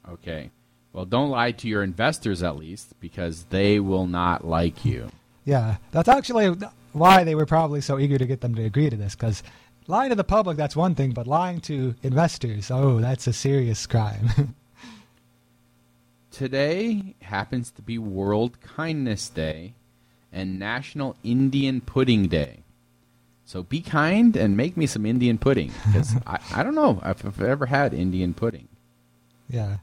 okay, 0.09 0.51
well 0.93 1.05
don't 1.05 1.31
lie 1.31 1.53
to 1.53 1.69
your 1.69 1.83
investors 1.83 2.43
at 2.43 2.57
least 2.57 2.99
because 3.01 3.45
they 3.51 3.81
will 3.81 4.07
not 4.07 4.47
like 4.47 4.85
you. 4.85 5.11
Yeah, 5.45 5.77
that's 5.91 6.09
actually 6.09 6.57
why 6.93 7.25
they 7.25 7.35
were 7.35 7.47
probably 7.47 7.81
so 7.81 7.99
eager 7.99 8.17
to 8.17 8.27
get 8.27 8.41
them 8.41 8.55
to 8.55 8.65
agree 8.65 8.89
to 8.89 8.97
this. 8.97 9.15
Because 9.15 9.43
lying 9.87 10.11
to 10.11 10.17
the 10.17 10.25
public, 10.25 10.57
that's 10.57 10.77
one 10.77 10.95
thing, 10.95 11.13
but 11.13 11.27
lying 11.27 11.61
to 11.63 11.95
investors, 12.03 12.71
oh, 12.71 13.01
that's 13.01 13.27
a 13.27 13.33
serious 13.33 13.87
crime. 13.87 14.55
Today 16.31 17.15
happens 17.21 17.71
to 17.73 17.83
be 17.83 17.99
World 17.99 18.61
Kindness 18.61 19.29
Day 19.29 19.75
and 20.33 20.59
National 20.59 21.17
Indian 21.23 21.81
Pudding 21.81 22.27
Day. 22.27 22.64
So 23.45 23.63
be 23.63 23.81
kind 23.81 24.37
and 24.37 24.57
make 24.57 24.77
me 24.77 24.87
some 24.87 25.05
Indian 25.07 25.39
pudding 25.39 25.71
because 25.87 26.15
I, 26.27 26.39
I 26.55 26.63
don't 26.63 26.75
know 26.75 27.01
if 27.05 27.25
I've 27.25 27.41
ever 27.43 27.67
had 27.67 27.93
Indian 27.95 28.35
pudding. 28.35 28.69
yeah. 29.49 29.77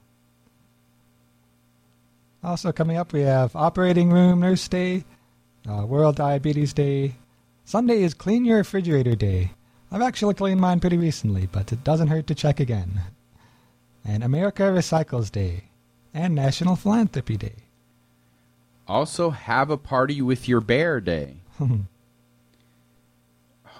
Also, 2.43 2.71
coming 2.71 2.97
up, 2.97 3.13
we 3.13 3.21
have 3.21 3.55
Operating 3.55 4.09
Room 4.09 4.39
Nurse 4.39 4.67
Day, 4.67 5.03
uh, 5.69 5.85
World 5.85 6.15
Diabetes 6.15 6.73
Day. 6.73 7.13
Sunday 7.65 8.01
is 8.01 8.15
Clean 8.15 8.43
Your 8.43 8.57
Refrigerator 8.57 9.15
Day. 9.15 9.51
I've 9.91 10.01
actually 10.01 10.33
cleaned 10.33 10.59
mine 10.59 10.79
pretty 10.79 10.97
recently, 10.97 11.45
but 11.45 11.71
it 11.71 11.83
doesn't 11.83 12.07
hurt 12.07 12.25
to 12.27 12.33
check 12.35 12.59
again. 12.59 12.99
And 14.03 14.23
America 14.23 14.63
Recycles 14.63 15.31
Day. 15.31 15.65
And 16.15 16.33
National 16.33 16.75
Philanthropy 16.75 17.37
Day. 17.37 17.55
Also, 18.87 19.29
have 19.29 19.69
a 19.69 19.77
party 19.77 20.19
with 20.21 20.47
your 20.47 20.61
bear 20.61 20.99
day, 20.99 21.35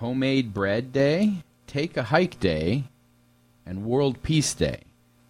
homemade 0.02 0.52
bread 0.52 0.92
day, 0.92 1.32
take 1.68 1.96
a 1.96 2.02
hike 2.04 2.40
day, 2.40 2.84
and 3.66 3.86
World 3.86 4.22
Peace 4.24 4.54
Day. 4.56 4.82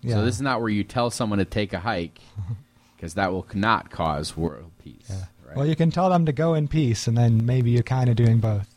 Yeah. 0.02 0.16
So 0.16 0.26
this 0.26 0.36
is 0.36 0.42
not 0.42 0.62
where 0.62 0.70
you 0.70 0.84
tell 0.86 1.12
someone 1.12 1.40
to 1.40 1.46
take 1.46 1.74
a 1.74 1.80
hike 1.80 2.20
because 2.96 3.16
that 3.16 3.32
will 3.34 3.46
not 3.54 3.92
cause 3.92 4.36
world 4.36 4.72
peace. 4.82 5.06
Yeah. 5.10 5.26
right? 5.46 5.58
Well, 5.58 5.68
you 5.68 5.76
can 5.76 5.92
tell 5.92 6.10
them 6.10 6.26
to 6.26 6.32
go 6.32 6.54
in 6.54 6.70
peace, 6.70 7.06
and 7.06 7.18
then 7.18 7.46
maybe 7.46 7.72
you're 7.72 7.84
kind 7.84 8.10
of 8.10 8.16
doing 8.16 8.40
both. 8.40 8.74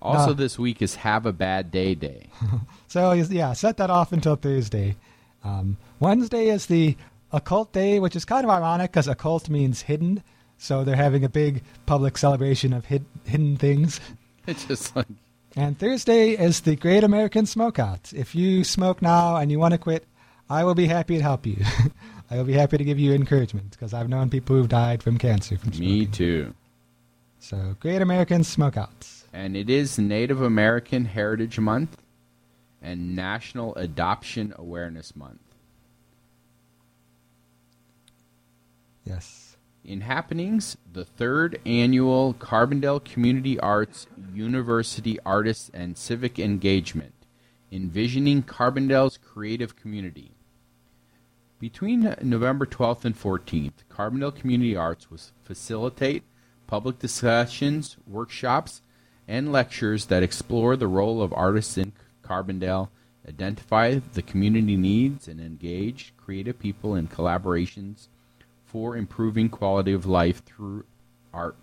also, 0.00 0.28
no. 0.28 0.32
this 0.32 0.58
week 0.58 0.80
is 0.80 0.96
Have 0.96 1.26
a 1.26 1.32
Bad 1.32 1.70
Day 1.70 1.94
Day. 1.94 2.28
So 2.88 3.12
yeah, 3.12 3.52
set 3.52 3.76
that 3.76 3.88
off 3.88 4.10
until 4.12 4.34
Thursday. 4.34 4.96
Um, 5.44 5.76
Wednesday 6.00 6.48
is 6.48 6.66
the 6.66 6.96
occult 7.30 7.72
day, 7.72 8.00
which 8.00 8.16
is 8.16 8.24
kind 8.24 8.42
of 8.42 8.50
ironic 8.50 8.90
because 8.90 9.06
occult 9.06 9.48
means 9.48 9.82
hidden. 9.82 10.24
So 10.58 10.82
they're 10.82 10.96
having 10.96 11.22
a 11.22 11.28
big 11.28 11.62
public 11.86 12.18
celebration 12.18 12.72
of 12.72 12.86
hid- 12.86 13.06
hidden 13.24 13.56
things. 13.56 14.00
It's 14.46 14.64
just 14.68 14.94
like 14.96 15.06
And 15.56 15.78
Thursday 15.78 16.30
is 16.30 16.60
the 16.60 16.76
Great 16.76 17.04
American 17.04 17.44
Smokeout. 17.44 18.12
If 18.12 18.34
you 18.34 18.64
smoke 18.64 19.02
now 19.02 19.36
and 19.36 19.50
you 19.50 19.58
want 19.58 19.72
to 19.72 19.78
quit, 19.78 20.06
I 20.48 20.64
will 20.64 20.74
be 20.74 20.86
happy 20.86 21.16
to 21.16 21.22
help 21.22 21.46
you. 21.46 21.58
I 22.30 22.36
will 22.36 22.44
be 22.44 22.52
happy 22.52 22.78
to 22.78 22.84
give 22.84 22.98
you 22.98 23.12
encouragement 23.12 23.70
because 23.72 23.92
I've 23.92 24.08
known 24.08 24.30
people 24.30 24.56
who've 24.56 24.68
died 24.68 25.02
from 25.02 25.18
cancer 25.18 25.58
from 25.58 25.72
smoking. 25.72 25.88
me 25.88 26.06
too. 26.06 26.54
So 27.40 27.76
Great 27.80 28.02
American 28.02 28.42
Smokeouts. 28.42 29.24
And 29.32 29.56
it 29.56 29.70
is 29.70 29.98
Native 29.98 30.42
American 30.42 31.04
Heritage 31.06 31.58
Month 31.58 31.96
and 32.82 33.14
National 33.16 33.74
Adoption 33.76 34.52
Awareness 34.56 35.14
Month. 35.16 35.40
Yes. 39.04 39.39
In 39.84 40.02
happenings, 40.02 40.76
the 40.92 41.06
third 41.06 41.58
annual 41.64 42.34
Carbondale 42.34 43.02
Community 43.02 43.58
Arts 43.58 44.06
University 44.34 45.18
Artists 45.24 45.70
and 45.72 45.96
Civic 45.96 46.38
Engagement, 46.38 47.14
envisioning 47.72 48.42
Carbondale's 48.42 49.16
creative 49.16 49.76
community. 49.76 50.32
Between 51.58 52.14
November 52.22 52.66
12th 52.66 53.06
and 53.06 53.18
14th, 53.18 53.84
Carbondale 53.90 54.34
Community 54.36 54.76
Arts 54.76 55.10
will 55.10 55.20
facilitate 55.44 56.24
public 56.66 56.98
discussions, 56.98 57.96
workshops, 58.06 58.82
and 59.26 59.50
lectures 59.50 60.06
that 60.06 60.22
explore 60.22 60.76
the 60.76 60.88
role 60.88 61.22
of 61.22 61.32
artists 61.32 61.78
in 61.78 61.92
Carbondale, 62.22 62.90
identify 63.26 63.98
the 64.12 64.22
community 64.22 64.76
needs, 64.76 65.26
and 65.26 65.40
engage 65.40 66.12
creative 66.18 66.58
people 66.58 66.94
in 66.94 67.08
collaborations 67.08 68.08
for 68.70 68.96
improving 68.96 69.48
quality 69.48 69.92
of 69.92 70.06
life 70.06 70.44
through 70.44 70.84
art. 71.34 71.56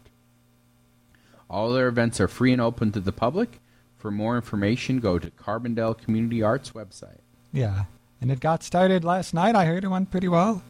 All 1.49 1.71
their 1.71 1.87
events 1.87 2.19
are 2.19 2.27
free 2.27 2.51
and 2.51 2.61
open 2.61 2.91
to 2.91 2.99
the 2.99 3.13
public. 3.13 3.61
For 3.95 4.11
more 4.11 4.35
information, 4.35 4.99
go 4.99 5.17
to 5.17 5.31
Carbondale 5.31 5.97
Community 5.97 6.43
Arts 6.43 6.71
website. 6.71 7.19
Yeah, 7.53 7.85
and 8.19 8.29
it 8.29 8.41
got 8.41 8.61
started 8.61 9.05
last 9.05 9.33
night. 9.33 9.55
I 9.55 9.65
heard 9.65 9.85
it 9.85 9.87
went 9.87 10.11
pretty 10.11 10.27
well, 10.27 10.63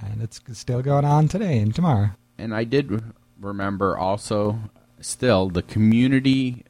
and 0.00 0.22
it's 0.22 0.40
still 0.52 0.82
going 0.82 1.04
on 1.04 1.26
today 1.26 1.58
and 1.58 1.74
tomorrow. 1.74 2.10
And 2.38 2.54
I 2.54 2.62
did 2.62 3.02
remember 3.40 3.98
also, 3.98 4.70
still, 5.00 5.48
the 5.48 5.62
community 5.62 6.64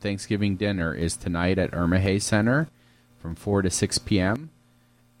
Thanksgiving 0.00 0.56
dinner 0.56 0.94
is 0.94 1.16
tonight 1.16 1.58
at 1.58 1.72
Eurma 1.72 1.98
Hay 1.98 2.20
Center 2.20 2.68
from 3.18 3.34
4 3.34 3.62
to 3.62 3.70
6 3.70 3.98
p.m. 3.98 4.50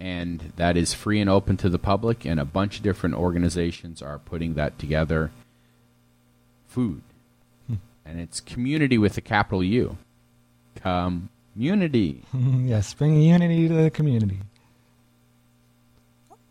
And 0.02 0.52
that 0.56 0.76
is 0.76 0.94
free 0.94 1.20
and 1.20 1.30
open 1.30 1.56
to 1.58 1.68
the 1.68 1.78
public, 1.78 2.24
and 2.24 2.40
a 2.40 2.44
bunch 2.44 2.78
of 2.78 2.82
different 2.82 3.14
organizations 3.14 4.02
are 4.02 4.18
putting 4.18 4.54
that 4.54 4.76
together. 4.76 5.30
Food. 6.66 7.02
Hmm. 7.68 7.76
And 8.04 8.20
it's 8.20 8.40
community 8.40 8.98
with 8.98 9.16
a 9.16 9.20
capital 9.20 9.62
U. 9.62 9.96
Community. 10.82 12.24
yes, 12.34 12.92
bring 12.94 13.22
unity 13.22 13.68
to 13.68 13.74
the 13.74 13.90
community. 13.90 14.40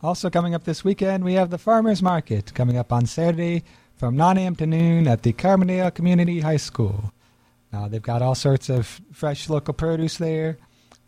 Also 0.02 0.30
coming 0.30 0.56
up 0.56 0.64
this 0.64 0.86
weekend, 0.86 1.26
we 1.26 1.34
have 1.34 1.50
the 1.50 1.58
Farmers 1.58 2.02
Market 2.02 2.54
coming 2.54 2.78
up 2.78 2.94
on 2.94 3.06
Saturday 3.06 3.66
from 3.98 4.16
9 4.16 4.38
a.m. 4.38 4.56
to 4.56 4.66
noon 4.66 5.10
at 5.10 5.24
the 5.24 5.34
Carbondale 5.34 5.94
Community 5.94 6.40
High 6.40 6.56
School. 6.56 7.12
Now, 7.74 7.90
they've 7.90 8.02
got 8.02 8.22
all 8.22 8.34
sorts 8.34 8.70
of 8.70 9.02
fresh 9.12 9.50
local 9.50 9.74
produce 9.74 10.16
there. 10.16 10.58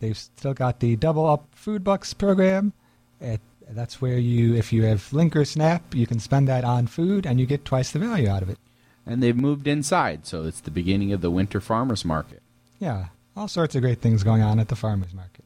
They've 0.03 0.17
still 0.17 0.53
got 0.53 0.81
the 0.81 0.97
Double 0.97 1.25
Up 1.25 1.47
Food 1.55 1.81
Bucks 1.81 2.13
program. 2.13 2.73
It, 3.21 3.39
that's 3.69 4.01
where 4.01 4.17
you, 4.17 4.53
if 4.53 4.73
you 4.73 4.83
have 4.83 5.13
Link 5.13 5.33
or 5.33 5.45
Snap, 5.45 5.95
you 5.95 6.05
can 6.05 6.19
spend 6.19 6.49
that 6.49 6.65
on 6.65 6.87
food 6.87 7.25
and 7.25 7.39
you 7.39 7.45
get 7.45 7.63
twice 7.63 7.89
the 7.91 7.99
value 7.99 8.27
out 8.27 8.43
of 8.43 8.49
it. 8.49 8.59
And 9.05 9.23
they've 9.23 9.33
moved 9.33 9.65
inside, 9.65 10.27
so 10.27 10.43
it's 10.43 10.59
the 10.59 10.71
beginning 10.71 11.13
of 11.13 11.21
the 11.21 11.31
winter 11.31 11.61
farmers 11.61 12.03
market. 12.03 12.41
Yeah, 12.79 13.05
all 13.37 13.47
sorts 13.47 13.75
of 13.75 13.81
great 13.81 14.01
things 14.01 14.23
going 14.23 14.41
on 14.41 14.59
at 14.59 14.67
the 14.67 14.75
farmers 14.75 15.13
market. 15.13 15.45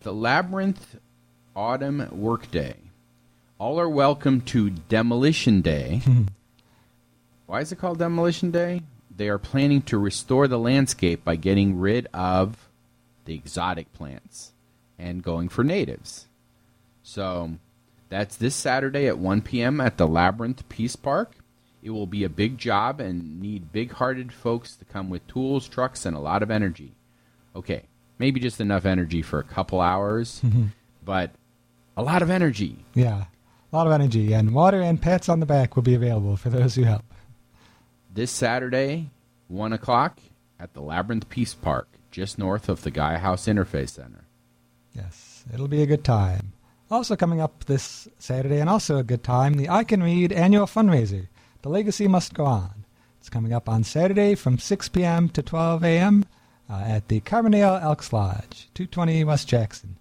The 0.00 0.12
Labyrinth 0.12 0.96
Autumn 1.54 2.08
Workday. 2.10 2.74
All 3.60 3.78
are 3.78 3.88
welcome 3.88 4.40
to 4.46 4.70
Demolition 4.70 5.60
Day. 5.60 6.02
Why 7.46 7.60
is 7.60 7.70
it 7.70 7.76
called 7.76 8.00
Demolition 8.00 8.50
Day? 8.50 8.82
They 9.16 9.28
are 9.28 9.38
planning 9.38 9.82
to 9.82 9.96
restore 9.96 10.48
the 10.48 10.58
landscape 10.58 11.24
by 11.24 11.36
getting 11.36 11.78
rid 11.78 12.08
of 12.12 12.56
the 13.24 13.34
exotic 13.34 13.92
plants 13.92 14.52
and 14.98 15.22
going 15.22 15.48
for 15.48 15.64
natives. 15.64 16.26
So 17.02 17.54
that's 18.08 18.36
this 18.36 18.54
Saturday 18.54 19.06
at 19.06 19.18
1 19.18 19.42
p.m. 19.42 19.80
at 19.80 19.96
the 19.96 20.06
Labyrinth 20.06 20.68
Peace 20.68 20.96
Park. 20.96 21.36
It 21.82 21.90
will 21.90 22.06
be 22.06 22.24
a 22.24 22.30
big 22.30 22.56
job 22.56 23.00
and 23.00 23.40
need 23.40 23.72
big 23.72 23.92
hearted 23.92 24.32
folks 24.32 24.74
to 24.76 24.84
come 24.84 25.10
with 25.10 25.26
tools, 25.26 25.68
trucks, 25.68 26.06
and 26.06 26.16
a 26.16 26.20
lot 26.20 26.42
of 26.42 26.50
energy. 26.50 26.94
Okay, 27.54 27.82
maybe 28.18 28.40
just 28.40 28.60
enough 28.60 28.86
energy 28.86 29.20
for 29.20 29.38
a 29.38 29.44
couple 29.44 29.80
hours, 29.80 30.40
mm-hmm. 30.44 30.66
but 31.04 31.32
a 31.96 32.02
lot 32.02 32.22
of 32.22 32.30
energy. 32.30 32.84
Yeah, 32.94 33.24
a 33.72 33.76
lot 33.76 33.86
of 33.86 33.92
energy, 33.92 34.32
and 34.32 34.54
water 34.54 34.80
and 34.80 35.00
pets 35.00 35.28
on 35.28 35.40
the 35.40 35.46
back 35.46 35.76
will 35.76 35.82
be 35.82 35.94
available 35.94 36.36
for 36.36 36.48
those 36.48 36.74
who 36.74 36.84
help. 36.84 37.04
This 38.12 38.30
Saturday, 38.30 39.10
1 39.48 39.72
o'clock, 39.72 40.20
at 40.58 40.72
the 40.72 40.80
Labyrinth 40.80 41.28
Peace 41.28 41.52
Park, 41.52 41.88
just 42.14 42.38
north 42.38 42.68
of 42.68 42.82
the 42.82 42.92
Gaia 42.92 43.18
House 43.18 43.46
Interfaith 43.46 43.90
Center. 43.90 44.24
Yes, 44.94 45.44
it'll 45.52 45.66
be 45.66 45.82
a 45.82 45.86
good 45.86 46.04
time. 46.04 46.52
Also 46.88 47.16
coming 47.16 47.40
up 47.40 47.64
this 47.64 48.06
Saturday, 48.18 48.60
and 48.60 48.70
also 48.70 48.98
a 48.98 49.02
good 49.02 49.24
time, 49.24 49.54
the 49.54 49.68
I 49.68 49.82
Can 49.82 50.00
Read 50.00 50.30
annual 50.30 50.66
fundraiser. 50.66 51.26
The 51.62 51.68
legacy 51.70 52.06
must 52.06 52.32
go 52.32 52.44
on. 52.44 52.84
It's 53.18 53.28
coming 53.28 53.52
up 53.52 53.68
on 53.68 53.82
Saturday 53.82 54.36
from 54.36 54.58
6 54.58 54.90
p.m. 54.90 55.28
to 55.30 55.42
12 55.42 55.82
a.m. 55.82 56.24
Uh, 56.70 56.84
at 56.86 57.08
the 57.08 57.20
Carbondale 57.22 57.82
Elks 57.82 58.12
Lodge, 58.12 58.68
220 58.74 59.24
West 59.24 59.48
Jackson. 59.48 59.96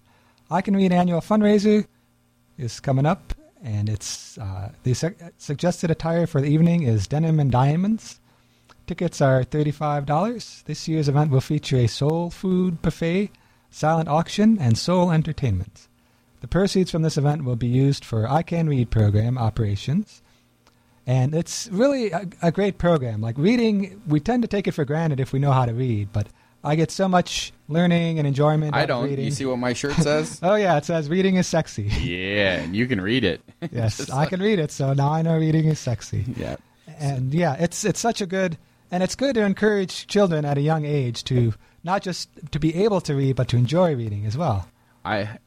I 0.51 0.61
Can 0.61 0.75
Read 0.75 0.91
annual 0.91 1.19
fundraiser 1.19 1.87
is 2.59 2.79
coming 2.79 3.07
up, 3.07 3.33
and 3.63 3.89
it's 3.89 4.37
uh, 4.37 4.71
the 4.83 4.93
su- 4.93 5.15
suggested 5.39 5.89
attire 5.89 6.27
for 6.27 6.41
the 6.41 6.47
evening 6.47 6.83
is 6.83 7.07
denim 7.07 7.39
and 7.39 7.51
diamonds. 7.51 8.19
Tickets 8.85 9.21
are 9.21 9.43
$35. 9.43 10.63
This 10.65 10.87
year's 10.87 11.07
event 11.07 11.31
will 11.31 11.41
feature 11.41 11.77
a 11.77 11.87
soul 11.87 12.29
food 12.29 12.81
buffet, 12.81 13.31
silent 13.69 14.09
auction, 14.09 14.57
and 14.59 14.77
soul 14.77 15.11
entertainment. 15.11 15.87
The 16.41 16.47
proceeds 16.47 16.91
from 16.91 17.01
this 17.01 17.17
event 17.17 17.45
will 17.45 17.55
be 17.55 17.67
used 17.67 18.03
for 18.03 18.27
I 18.29 18.41
Can 18.43 18.67
Read 18.67 18.89
program 18.91 19.37
operations. 19.37 20.21
And 21.07 21.33
it's 21.33 21.69
really 21.71 22.11
a, 22.11 22.27
a 22.41 22.51
great 22.51 22.77
program. 22.77 23.21
Like 23.21 23.37
reading, 23.37 24.01
we 24.07 24.19
tend 24.19 24.41
to 24.43 24.47
take 24.47 24.67
it 24.67 24.73
for 24.73 24.83
granted 24.85 25.19
if 25.19 25.31
we 25.33 25.39
know 25.39 25.51
how 25.51 25.65
to 25.65 25.73
read, 25.73 26.09
but 26.11 26.27
I 26.63 26.75
get 26.75 26.91
so 26.91 27.07
much 27.09 27.51
learning 27.67 28.19
and 28.19 28.27
enjoyment. 28.27 28.73
I 28.75 28.85
don't. 28.85 29.05
Reading. 29.05 29.25
You 29.25 29.31
see 29.31 29.45
what 29.45 29.59
my 29.59 29.73
shirt 29.73 29.93
says? 29.97 30.39
Oh 30.43 30.55
yeah, 30.55 30.77
it 30.77 30.85
says 30.85 31.09
reading 31.09 31.35
is 31.35 31.47
sexy. 31.47 31.83
yeah, 31.83 32.55
and 32.61 32.75
you 32.75 32.87
can 32.87 32.99
read 33.01 33.23
it. 33.25 33.41
yes, 33.71 34.09
I 34.09 34.15
like- 34.15 34.29
can 34.29 34.41
read 34.41 34.59
it, 34.59 34.71
so 34.71 34.93
now 34.93 35.11
I 35.11 35.21
know 35.21 35.37
reading 35.37 35.65
is 35.67 35.79
sexy. 35.79 36.25
Yeah. 36.37 36.55
And 36.99 37.33
yeah, 37.33 37.55
it's 37.59 37.83
it's 37.83 37.99
such 37.99 38.21
a 38.21 38.25
good 38.25 38.57
and 38.93 39.01
it's 39.01 39.15
good 39.15 39.33
to 39.33 39.41
encourage 39.41 40.05
children 40.05 40.45
at 40.45 40.55
a 40.55 40.61
young 40.61 40.85
age 40.85 41.23
to 41.23 41.55
not 41.83 42.03
just 42.03 42.29
to 42.51 42.59
be 42.59 42.75
able 42.83 43.01
to 43.01 43.15
read, 43.15 43.35
but 43.35 43.47
to 43.47 43.57
enjoy 43.57 43.95
reading 43.95 44.27
as 44.27 44.37
well. 44.37 44.67
I 45.03 45.39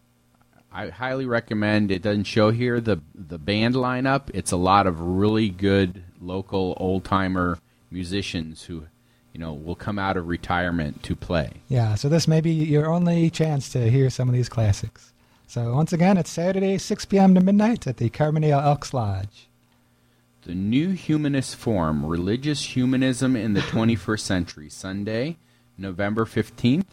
I 0.72 0.88
highly 0.88 1.26
recommend. 1.26 1.92
It 1.92 2.02
doesn't 2.02 2.24
show 2.24 2.50
here 2.50 2.80
the 2.80 3.00
the 3.14 3.38
band 3.38 3.76
lineup. 3.76 4.30
It's 4.34 4.50
a 4.50 4.56
lot 4.56 4.88
of 4.88 5.00
really 5.00 5.48
good 5.48 6.02
local 6.20 6.76
old 6.78 7.04
timer 7.04 7.58
musicians 7.88 8.64
who, 8.64 8.88
you 9.32 9.38
know, 9.38 9.54
will 9.54 9.76
come 9.76 9.96
out 9.96 10.16
of 10.16 10.26
retirement 10.26 11.04
to 11.04 11.14
play. 11.14 11.52
Yeah, 11.68 11.94
so 11.94 12.08
this 12.08 12.26
may 12.26 12.40
be 12.40 12.50
your 12.50 12.92
only 12.92 13.30
chance 13.30 13.70
to 13.70 13.88
hear 13.88 14.10
some 14.10 14.28
of 14.28 14.34
these 14.34 14.48
classics. 14.48 15.12
So 15.46 15.72
once 15.72 15.92
again, 15.92 16.16
it's 16.16 16.30
Saturday, 16.30 16.78
6 16.78 17.04
p.m. 17.04 17.36
to 17.36 17.40
midnight 17.40 17.86
at 17.86 17.98
the 17.98 18.10
Carbondale 18.10 18.60
Elks 18.60 18.92
Lodge. 18.92 19.46
The 20.46 20.54
New 20.54 20.90
Humanist 20.90 21.56
Forum: 21.56 22.06
Religious 22.06 22.76
Humanism 22.76 23.34
in 23.34 23.54
the 23.54 23.62
21st 23.62 24.20
Century. 24.20 24.70
Sunday, 24.70 25.38
November 25.76 26.24
15th, 26.24 26.86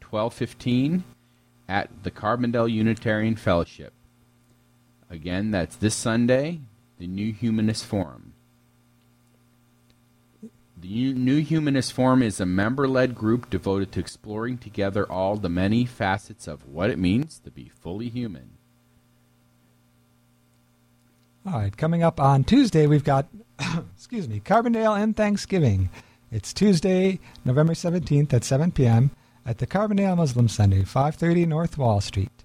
12:15, 0.00 1.04
at 1.68 1.88
the 2.02 2.10
Carbondale 2.10 2.68
Unitarian 2.68 3.36
Fellowship. 3.36 3.92
Again, 5.08 5.52
that's 5.52 5.76
this 5.76 5.94
Sunday. 5.94 6.62
The 6.98 7.06
New 7.06 7.32
Humanist 7.32 7.86
Forum. 7.86 8.32
The 10.80 11.12
New 11.12 11.38
Humanist 11.42 11.92
Forum 11.92 12.24
is 12.24 12.40
a 12.40 12.46
member-led 12.46 13.14
group 13.14 13.48
devoted 13.50 13.92
to 13.92 14.00
exploring 14.00 14.58
together 14.58 15.08
all 15.08 15.36
the 15.36 15.48
many 15.48 15.84
facets 15.84 16.48
of 16.48 16.66
what 16.66 16.90
it 16.90 16.98
means 16.98 17.38
to 17.44 17.52
be 17.52 17.68
fully 17.68 18.08
human. 18.08 18.58
All 21.46 21.54
right, 21.54 21.74
coming 21.74 22.02
up 22.02 22.20
on 22.20 22.44
Tuesday, 22.44 22.86
we've 22.86 23.02
got, 23.02 23.26
excuse 23.96 24.28
me, 24.28 24.40
Carbondale 24.40 25.02
and 25.02 25.16
Thanksgiving. 25.16 25.88
It's 26.30 26.52
Tuesday, 26.52 27.18
November 27.46 27.72
17th 27.72 28.34
at 28.34 28.44
7 28.44 28.72
p.m. 28.72 29.10
at 29.46 29.56
the 29.56 29.66
Carbondale 29.66 30.18
Muslim 30.18 30.48
Center, 30.48 30.84
530 30.84 31.46
North 31.46 31.78
Wall 31.78 32.02
Street. 32.02 32.44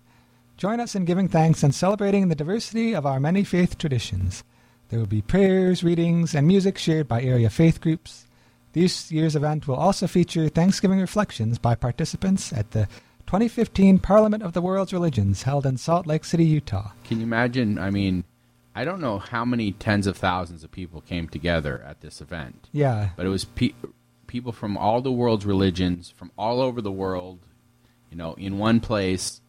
Join 0.56 0.80
us 0.80 0.96
in 0.96 1.04
giving 1.04 1.28
thanks 1.28 1.62
and 1.62 1.76
celebrating 1.76 2.30
the 2.30 2.36
diversity 2.36 2.96
of 2.96 3.06
our 3.06 3.20
many 3.20 3.44
faith 3.44 3.78
traditions. 3.78 4.46
There 4.88 5.00
will 5.00 5.08
be 5.08 5.22
prayers, 5.22 5.84
readings, 5.84 6.34
and 6.34 6.48
music 6.48 6.78
shared 6.78 7.10
by 7.10 7.22
area 7.22 7.50
faith 7.50 7.82
groups. 7.82 8.28
This 8.72 9.12
year's 9.12 9.36
event 9.36 9.68
will 9.68 9.76
also 9.76 10.08
feature 10.08 10.48
Thanksgiving 10.48 11.02
reflections 11.02 11.58
by 11.58 11.76
participants 11.76 12.54
at 12.54 12.72
the 12.72 12.88
2015 13.28 14.00
Parliament 14.00 14.42
of 14.42 14.54
the 14.54 14.62
World's 14.62 14.94
Religions 14.94 15.44
held 15.44 15.66
in 15.66 15.76
Salt 15.76 16.08
Lake 16.08 16.24
City, 16.24 16.46
Utah. 16.46 16.92
Can 17.04 17.18
you 17.18 17.24
imagine? 17.24 17.78
I 17.78 17.90
mean, 17.90 18.24
I 18.76 18.84
don't 18.84 19.00
know 19.00 19.20
how 19.20 19.46
many 19.46 19.72
tens 19.72 20.06
of 20.06 20.18
thousands 20.18 20.64
of 20.64 20.72
people 20.72 21.00
came 21.02 21.30
together 21.30 21.82
at 21.88 22.02
this 22.02 22.20
event, 22.20 22.68
Yeah, 22.74 23.10
but 23.16 23.26
it 23.26 23.30
was 23.30 23.46
pe- 23.46 23.74
people 24.28 24.52
from 24.52 24.76
all 24.78 25.02
the 25.02 25.12
world's 25.12 25.46
religions, 25.46 26.10
from 26.16 26.32
all 26.38 26.60
over 26.60 26.82
the 26.82 26.92
world, 26.92 27.40
you 28.12 28.18
know, 28.18 28.34
in 28.34 28.58
one 28.58 28.82
place, 28.82 29.40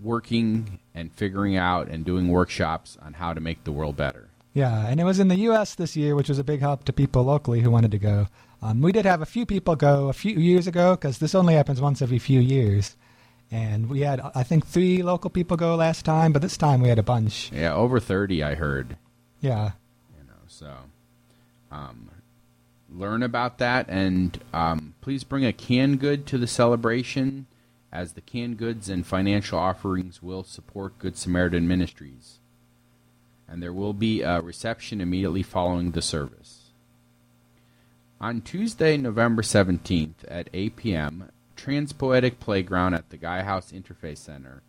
working 0.00 0.80
and 0.94 1.12
figuring 1.12 1.56
out 1.56 1.88
and 1.88 2.04
doing 2.04 2.28
workshops 2.28 2.96
on 3.02 3.14
how 3.14 3.32
to 3.32 3.40
make 3.40 3.64
the 3.64 3.72
world 3.72 3.96
better. 3.96 4.28
Yeah, 4.54 4.86
and 4.86 5.00
it 5.00 5.04
was 5.04 5.18
in 5.18 5.28
the 5.28 5.36
U.S. 5.36 5.74
this 5.74 5.96
year, 5.96 6.14
which 6.14 6.28
was 6.28 6.38
a 6.38 6.44
big 6.44 6.60
help 6.60 6.84
to 6.84 6.92
people 6.92 7.24
locally 7.24 7.60
who 7.60 7.70
wanted 7.70 7.90
to 7.92 7.98
go. 7.98 8.28
Um, 8.60 8.82
we 8.82 8.92
did 8.92 9.06
have 9.06 9.22
a 9.22 9.26
few 9.26 9.46
people 9.46 9.76
go 9.76 10.08
a 10.08 10.12
few 10.12 10.34
years 10.34 10.66
ago 10.66 10.94
because 10.94 11.18
this 11.18 11.34
only 11.34 11.54
happens 11.54 11.80
once 11.80 12.02
every 12.02 12.18
few 12.18 12.40
years. 12.40 12.96
And 13.52 13.90
we 13.90 14.00
had, 14.00 14.20
I 14.34 14.42
think, 14.42 14.66
three 14.66 15.02
local 15.02 15.28
people 15.28 15.58
go 15.58 15.76
last 15.76 16.06
time, 16.06 16.32
but 16.32 16.40
this 16.40 16.56
time 16.56 16.80
we 16.80 16.88
had 16.88 16.98
a 16.98 17.02
bunch. 17.02 17.52
Yeah, 17.52 17.74
over 17.74 18.00
30, 18.00 18.42
I 18.42 18.54
heard. 18.54 18.96
Yeah. 19.42 19.72
you 20.16 20.24
know 20.26 20.40
so 20.46 20.72
um, 21.70 22.08
learn 22.90 23.22
about 23.22 23.58
that 23.58 23.86
and 23.88 24.40
um, 24.54 24.94
please 25.00 25.24
bring 25.24 25.44
a 25.44 25.52
canned 25.52 25.98
good 26.00 26.26
to 26.26 26.38
the 26.38 26.46
celebration 26.46 27.46
as 27.92 28.12
the 28.12 28.20
canned 28.20 28.56
goods 28.56 28.88
and 28.88 29.04
financial 29.06 29.58
offerings 29.58 30.22
will 30.22 30.44
support 30.44 30.98
good 30.98 31.16
samaritan 31.16 31.66
ministries 31.66 32.38
and 33.48 33.62
there 33.62 33.72
will 33.72 33.92
be 33.92 34.22
a 34.22 34.40
reception 34.40 35.00
immediately 35.00 35.42
following 35.42 35.90
the 35.90 36.02
service 36.02 36.70
On 38.20 38.40
Tuesday, 38.40 38.96
November 38.96 39.42
17th 39.42 40.24
at 40.28 40.48
8 40.54 40.76
p.m., 40.76 41.30
Transpoetic 41.62 42.40
Playground 42.40 42.94
at 42.94 43.10
the 43.10 43.16
Gaia 43.16 43.44
House 43.44 43.70
Interfaith 43.70 44.18
Center. 44.18 44.62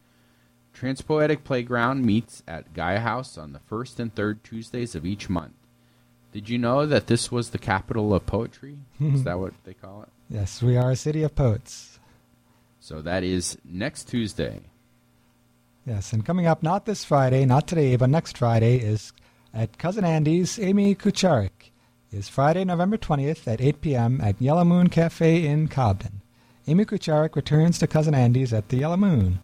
Transpoetic 0.76 1.44
Playground 1.44 2.06
meets 2.06 2.44
at 2.48 2.74
Gaia 2.74 3.00
House 3.00 3.36
on 3.36 3.54
the 3.54 3.60
first 3.60 4.00
and 4.00 4.14
third 4.14 4.44
Tuesdays 4.44 4.94
of 4.94 5.04
each 5.06 5.28
month. 5.28 5.54
Did 6.32 6.50
you 6.50 6.60
know 6.60 6.86
that 6.86 7.08
this 7.08 7.32
was 7.32 7.50
the 7.50 7.58
capital 7.58 8.14
of 8.14 8.26
poetry? 8.28 8.78
is 9.00 9.24
that 9.24 9.40
what 9.40 9.54
they 9.64 9.74
call 9.74 10.04
it? 10.04 10.10
Yes, 10.30 10.64
we 10.64 10.78
are 10.78 10.90
a 10.90 10.96
city 10.96 11.22
of 11.22 11.36
poets. 11.36 12.00
So 12.80 13.02
that 13.04 13.24
is 13.24 13.58
next 13.64 14.06
Tuesday. 14.06 14.62
Yes, 15.86 16.12
and 16.12 16.26
coming 16.26 16.48
up 16.48 16.64
not 16.64 16.86
this 16.86 17.04
Friday, 17.04 17.46
not 17.46 17.68
today, 17.68 17.96
but 17.98 18.10
next 18.10 18.38
Friday 18.38 18.78
is 18.78 19.14
at 19.54 19.78
Cousin 19.78 20.06
Andy's 20.06 20.58
Amy 20.58 20.96
Kucharik. 20.96 21.72
Is 22.12 22.30
Friday, 22.30 22.64
November 22.64 22.98
20th 22.98 23.48
at 23.48 23.62
8 23.62 23.82
p.m. 23.82 24.22
at 24.22 24.42
Yellow 24.42 24.64
Moon 24.64 24.88
Cafe 24.90 25.46
in 25.46 25.68
Cobden. 25.68 26.23
Amy 26.66 26.86
Kucharik 26.86 27.36
returns 27.36 27.78
to 27.78 27.88
Cousin 27.88 28.16
Andy's 28.16 28.54
at 28.54 28.70
the 28.70 28.78
Yellow 28.78 28.96
Moon. 28.96 29.40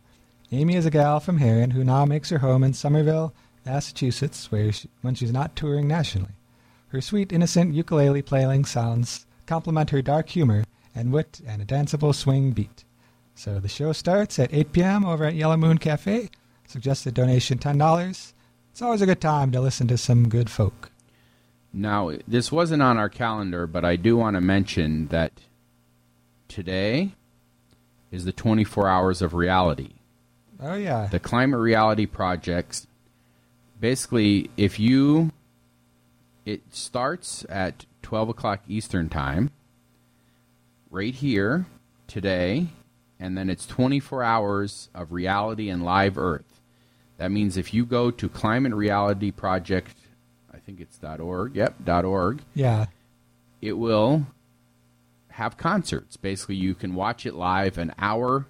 Amy 0.53 0.75
is 0.75 0.85
a 0.85 0.89
gal 0.89 1.19
from 1.19 1.39
Herrin 1.39 1.71
who 1.71 1.83
now 1.83 2.05
makes 2.05 2.29
her 2.29 2.37
home 2.37 2.63
in 2.63 2.71
Somerville, 2.71 3.33
Massachusetts, 3.65 4.49
where 4.51 4.71
she, 4.71 4.89
when 5.01 5.15
she's 5.15 5.33
not 5.33 5.55
touring 5.55 5.85
nationally. 5.85 6.31
Her 6.87 7.01
sweet, 7.01 7.33
innocent 7.33 7.73
ukulele 7.73 8.21
playing 8.21 8.65
sounds 8.65 9.25
complement 9.45 9.89
her 9.89 10.01
dark 10.01 10.29
humor 10.29 10.63
and 10.95 11.11
wit 11.11 11.41
and 11.45 11.61
a 11.61 11.65
danceable 11.65 12.15
swing 12.15 12.51
beat. 12.51 12.85
So 13.35 13.59
the 13.59 13.67
show 13.67 13.91
starts 13.91 14.39
at 14.39 14.53
8 14.53 14.71
p.m. 14.71 15.05
over 15.05 15.25
at 15.25 15.35
Yellow 15.35 15.57
Moon 15.57 15.77
Cafe. 15.77 16.29
Suggested 16.67 17.13
donation 17.15 17.57
$10. 17.57 18.33
It's 18.71 18.81
always 18.81 19.01
a 19.01 19.05
good 19.05 19.19
time 19.19 19.51
to 19.51 19.59
listen 19.59 19.87
to 19.89 19.97
some 19.97 20.29
good 20.29 20.49
folk. 20.49 20.89
Now, 21.73 22.11
this 22.27 22.49
wasn't 22.49 22.81
on 22.81 22.97
our 22.97 23.09
calendar, 23.09 23.67
but 23.67 23.83
I 23.83 23.97
do 23.97 24.15
want 24.15 24.35
to 24.35 24.41
mention 24.41 25.07
that 25.07 25.33
today 26.49 27.13
is 28.11 28.25
the 28.25 28.33
24 28.33 28.87
hours 28.89 29.21
of 29.21 29.33
reality. 29.33 29.91
Oh, 30.61 30.75
yeah. 30.75 31.07
The 31.09 31.19
Climate 31.19 31.59
Reality 31.59 32.05
Project. 32.05 32.85
Basically, 33.79 34.49
if 34.57 34.77
you. 34.79 35.31
It 36.45 36.61
starts 36.73 37.45
at 37.47 37.85
12 38.01 38.29
o'clock 38.29 38.61
Eastern 38.67 39.07
Time, 39.07 39.51
right 40.89 41.13
here, 41.13 41.67
today, 42.07 42.69
and 43.19 43.37
then 43.37 43.51
it's 43.51 43.67
24 43.67 44.23
hours 44.23 44.89
of 44.95 45.11
reality 45.11 45.69
and 45.69 45.83
live 45.83 46.17
Earth. 46.17 46.59
That 47.17 47.29
means 47.29 47.55
if 47.55 47.71
you 47.71 47.85
go 47.85 48.09
to 48.09 48.27
Climate 48.29 48.73
Reality 48.73 49.29
Project, 49.29 49.95
I 50.51 50.57
think 50.57 50.79
it's 50.79 50.97
dot 50.97 51.19
.org, 51.19 51.55
yep, 51.55 51.75
dot 51.85 52.03
.org, 52.03 52.41
Yeah. 52.55 52.87
it 53.61 53.73
will 53.73 54.25
have 55.39 55.55
concerts. 55.55 56.17
Basically, 56.17 56.55
you 56.55 56.75
can 56.75 56.93
watch 56.93 57.25
it 57.25 57.33
live 57.33 57.77
an 57.77 57.93
hour, 57.97 58.45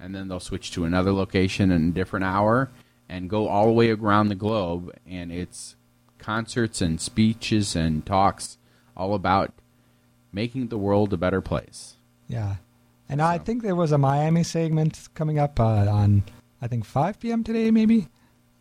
and 0.00 0.14
then 0.14 0.28
they'll 0.28 0.40
switch 0.40 0.72
to 0.72 0.84
another 0.84 1.12
location 1.12 1.70
in 1.70 1.90
a 1.90 1.92
different 1.92 2.24
hour, 2.24 2.70
and 3.06 3.28
go 3.28 3.46
all 3.48 3.66
the 3.66 3.72
way 3.72 3.90
around 3.90 4.28
the 4.28 4.34
globe. 4.34 4.96
And 5.06 5.30
it's 5.30 5.76
concerts 6.18 6.80
and 6.80 6.98
speeches 6.98 7.76
and 7.76 8.04
talks 8.04 8.56
all 8.96 9.14
about 9.14 9.52
making 10.32 10.68
the 10.68 10.78
world 10.78 11.12
a 11.12 11.18
better 11.18 11.42
place. 11.42 11.96
Yeah. 12.28 12.56
And 13.10 13.20
I 13.20 13.36
think 13.36 13.62
there 13.62 13.76
was 13.76 13.92
a 13.92 13.98
Miami 13.98 14.42
segment 14.42 15.10
coming 15.14 15.38
up 15.38 15.60
uh, 15.60 15.64
on, 15.64 16.24
I 16.62 16.66
think, 16.66 16.86
5 16.86 17.20
p.m. 17.20 17.44
today, 17.44 17.70
maybe? 17.70 18.08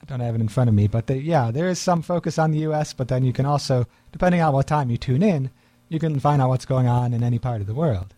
I 0.01 0.05
don't 0.05 0.19
have 0.19 0.35
it 0.35 0.41
in 0.41 0.49
front 0.49 0.67
of 0.67 0.75
me. 0.75 0.87
But 0.87 1.07
they, 1.07 1.19
yeah, 1.19 1.51
there 1.51 1.69
is 1.69 1.79
some 1.79 2.01
focus 2.01 2.37
on 2.37 2.51
the 2.51 2.59
U.S., 2.59 2.91
but 2.91 3.07
then 3.07 3.23
you 3.23 3.31
can 3.31 3.45
also, 3.45 3.87
depending 4.11 4.41
on 4.41 4.53
what 4.53 4.67
time 4.67 4.89
you 4.89 4.97
tune 4.97 5.23
in, 5.23 5.49
you 5.89 5.99
can 5.99 6.19
find 6.19 6.41
out 6.41 6.49
what's 6.49 6.65
going 6.65 6.87
on 6.87 7.13
in 7.13 7.23
any 7.23 7.39
part 7.39 7.61
of 7.61 7.67
the 7.67 7.73
world. 7.73 8.13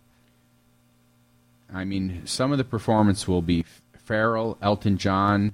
I 1.73 1.83
mean, 1.83 2.21
some 2.25 2.51
of 2.51 2.57
the 2.57 2.63
performance 2.63 3.27
will 3.27 3.41
be 3.41 3.65
Pharrell, 4.07 4.57
Elton 4.61 4.97
John, 4.97 5.53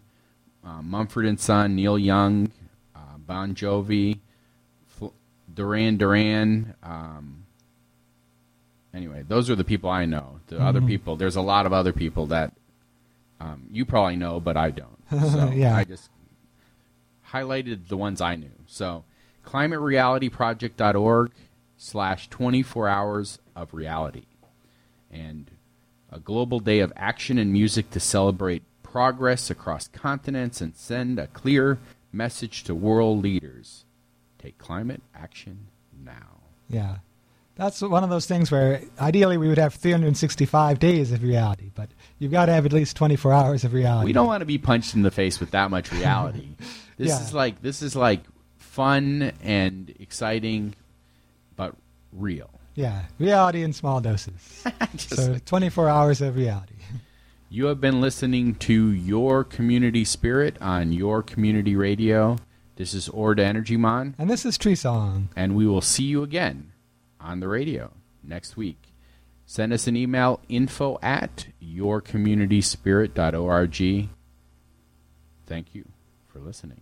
uh, 0.63 0.81
Mumford 0.81 1.25
and 1.25 1.39
Son, 1.39 1.75
Neil 1.75 1.97
Young, 1.97 2.51
uh, 2.95 3.17
Bon 3.17 3.55
Jovi, 3.55 4.19
Fl- 4.85 5.07
Duran 5.53 5.97
Duran. 5.97 6.75
Um, 6.83 7.45
anyway, 8.93 9.23
those 9.27 9.49
are 9.49 9.55
the 9.55 9.63
people 9.63 9.89
I 9.89 10.05
know. 10.05 10.39
The 10.47 10.61
other 10.61 10.81
Mhm. 10.81 10.87
people, 10.87 11.15
there's 11.15 11.35
a 11.35 11.41
lot 11.41 11.65
of 11.65 11.73
other 11.73 11.93
people 11.93 12.27
that 12.27 12.53
um, 13.39 13.63
you 13.71 13.83
probably 13.83 14.15
know, 14.15 14.39
but 14.39 14.55
I 14.55 14.69
don't. 14.69 14.89
So 15.09 15.51
Yeah. 15.53 15.75
I 15.75 15.83
just 15.83 16.09
highlighted 17.31 17.87
the 17.89 17.97
ones 17.97 18.21
I 18.21 18.35
knew. 18.35 18.51
So 18.67 19.03
climaterealityproject.org 19.45 21.31
slash 21.77 22.29
24 22.29 22.87
hours 22.87 23.39
of 23.55 23.73
reality. 23.73 24.25
And 25.11 25.51
a 26.11 26.19
global 26.19 26.59
day 26.59 26.79
of 26.79 26.93
action 26.95 27.37
and 27.37 27.51
music 27.51 27.89
to 27.91 27.99
celebrate 27.99 28.63
progress 28.83 29.49
across 29.49 29.87
continents 29.87 30.61
and 30.61 30.75
send 30.75 31.17
a 31.19 31.27
clear 31.27 31.79
message 32.11 32.63
to 32.65 32.75
world 32.75 33.21
leaders. 33.23 33.85
Take 34.37 34.57
climate 34.57 35.01
action 35.15 35.67
now. 36.03 36.41
Yeah. 36.69 36.97
That's 37.55 37.81
one 37.81 38.03
of 38.03 38.09
those 38.09 38.25
things 38.25 38.49
where 38.51 38.81
ideally 38.99 39.37
we 39.37 39.47
would 39.47 39.59
have 39.59 39.75
365 39.75 40.79
days 40.79 41.11
of 41.11 41.21
reality, 41.21 41.69
but 41.75 41.89
you've 42.17 42.31
got 42.31 42.47
to 42.47 42.51
have 42.53 42.65
at 42.65 42.73
least 42.73 42.95
24 42.95 43.31
hours 43.31 43.63
of 43.63 43.73
reality. 43.73 44.05
We 44.05 44.13
don't 44.13 44.25
want 44.25 44.41
to 44.41 44.45
be 44.47 44.57
punched 44.57 44.95
in 44.95 45.03
the 45.03 45.11
face 45.11 45.39
with 45.39 45.51
that 45.51 45.69
much 45.69 45.91
reality. 45.91 46.49
this 46.97 47.09
Yeah. 47.09 47.21
is 47.21 47.33
like 47.33 47.61
this 47.61 47.83
is 47.83 47.95
like 47.95 48.21
fun 48.57 49.33
and 49.43 49.93
exciting 49.99 50.73
real. 52.15 52.49
Yeah, 52.75 53.03
reality 53.19 53.61
in 53.63 53.71
small 53.73 54.01
doses. 54.01 54.63
Just 54.95 55.15
so 55.15 55.31
like- 55.33 55.45
24 55.45 55.89
hours 55.89 56.21
of 56.21 56.35
reality. 56.35 56.73
You 57.49 57.65
have 57.65 57.79
been 57.79 58.01
listening 58.01 58.55
to 58.55 58.91
Your 58.91 59.43
Community 59.43 60.03
Spirit 60.05 60.57
on 60.59 60.91
Your 60.91 61.21
Community 61.21 61.75
Radio. 61.75 62.37
This 62.77 62.95
is 62.95 63.07
Ord 63.09 63.39
Energy 63.39 63.77
Mon, 63.77 64.15
And 64.17 64.27
this 64.27 64.43
is 64.45 64.57
Tree 64.57 64.73
Song. 64.73 65.29
and 65.35 65.55
we 65.55 65.67
will 65.67 65.81
see 65.81 66.05
you 66.05 66.23
again 66.23 66.71
on 67.21 67.39
the 67.41 67.47
radio 67.47 67.91
next 68.23 68.57
week. 68.57 68.87
Send 69.45 69.71
us 69.71 69.85
an 69.85 69.95
email 69.95 70.39
info 70.49 70.97
at 71.03 71.45
yourcommunityspirit.org. 71.63 74.09
Thank 75.45 75.75
you 75.75 75.85
for 76.31 76.39
listening. 76.39 76.81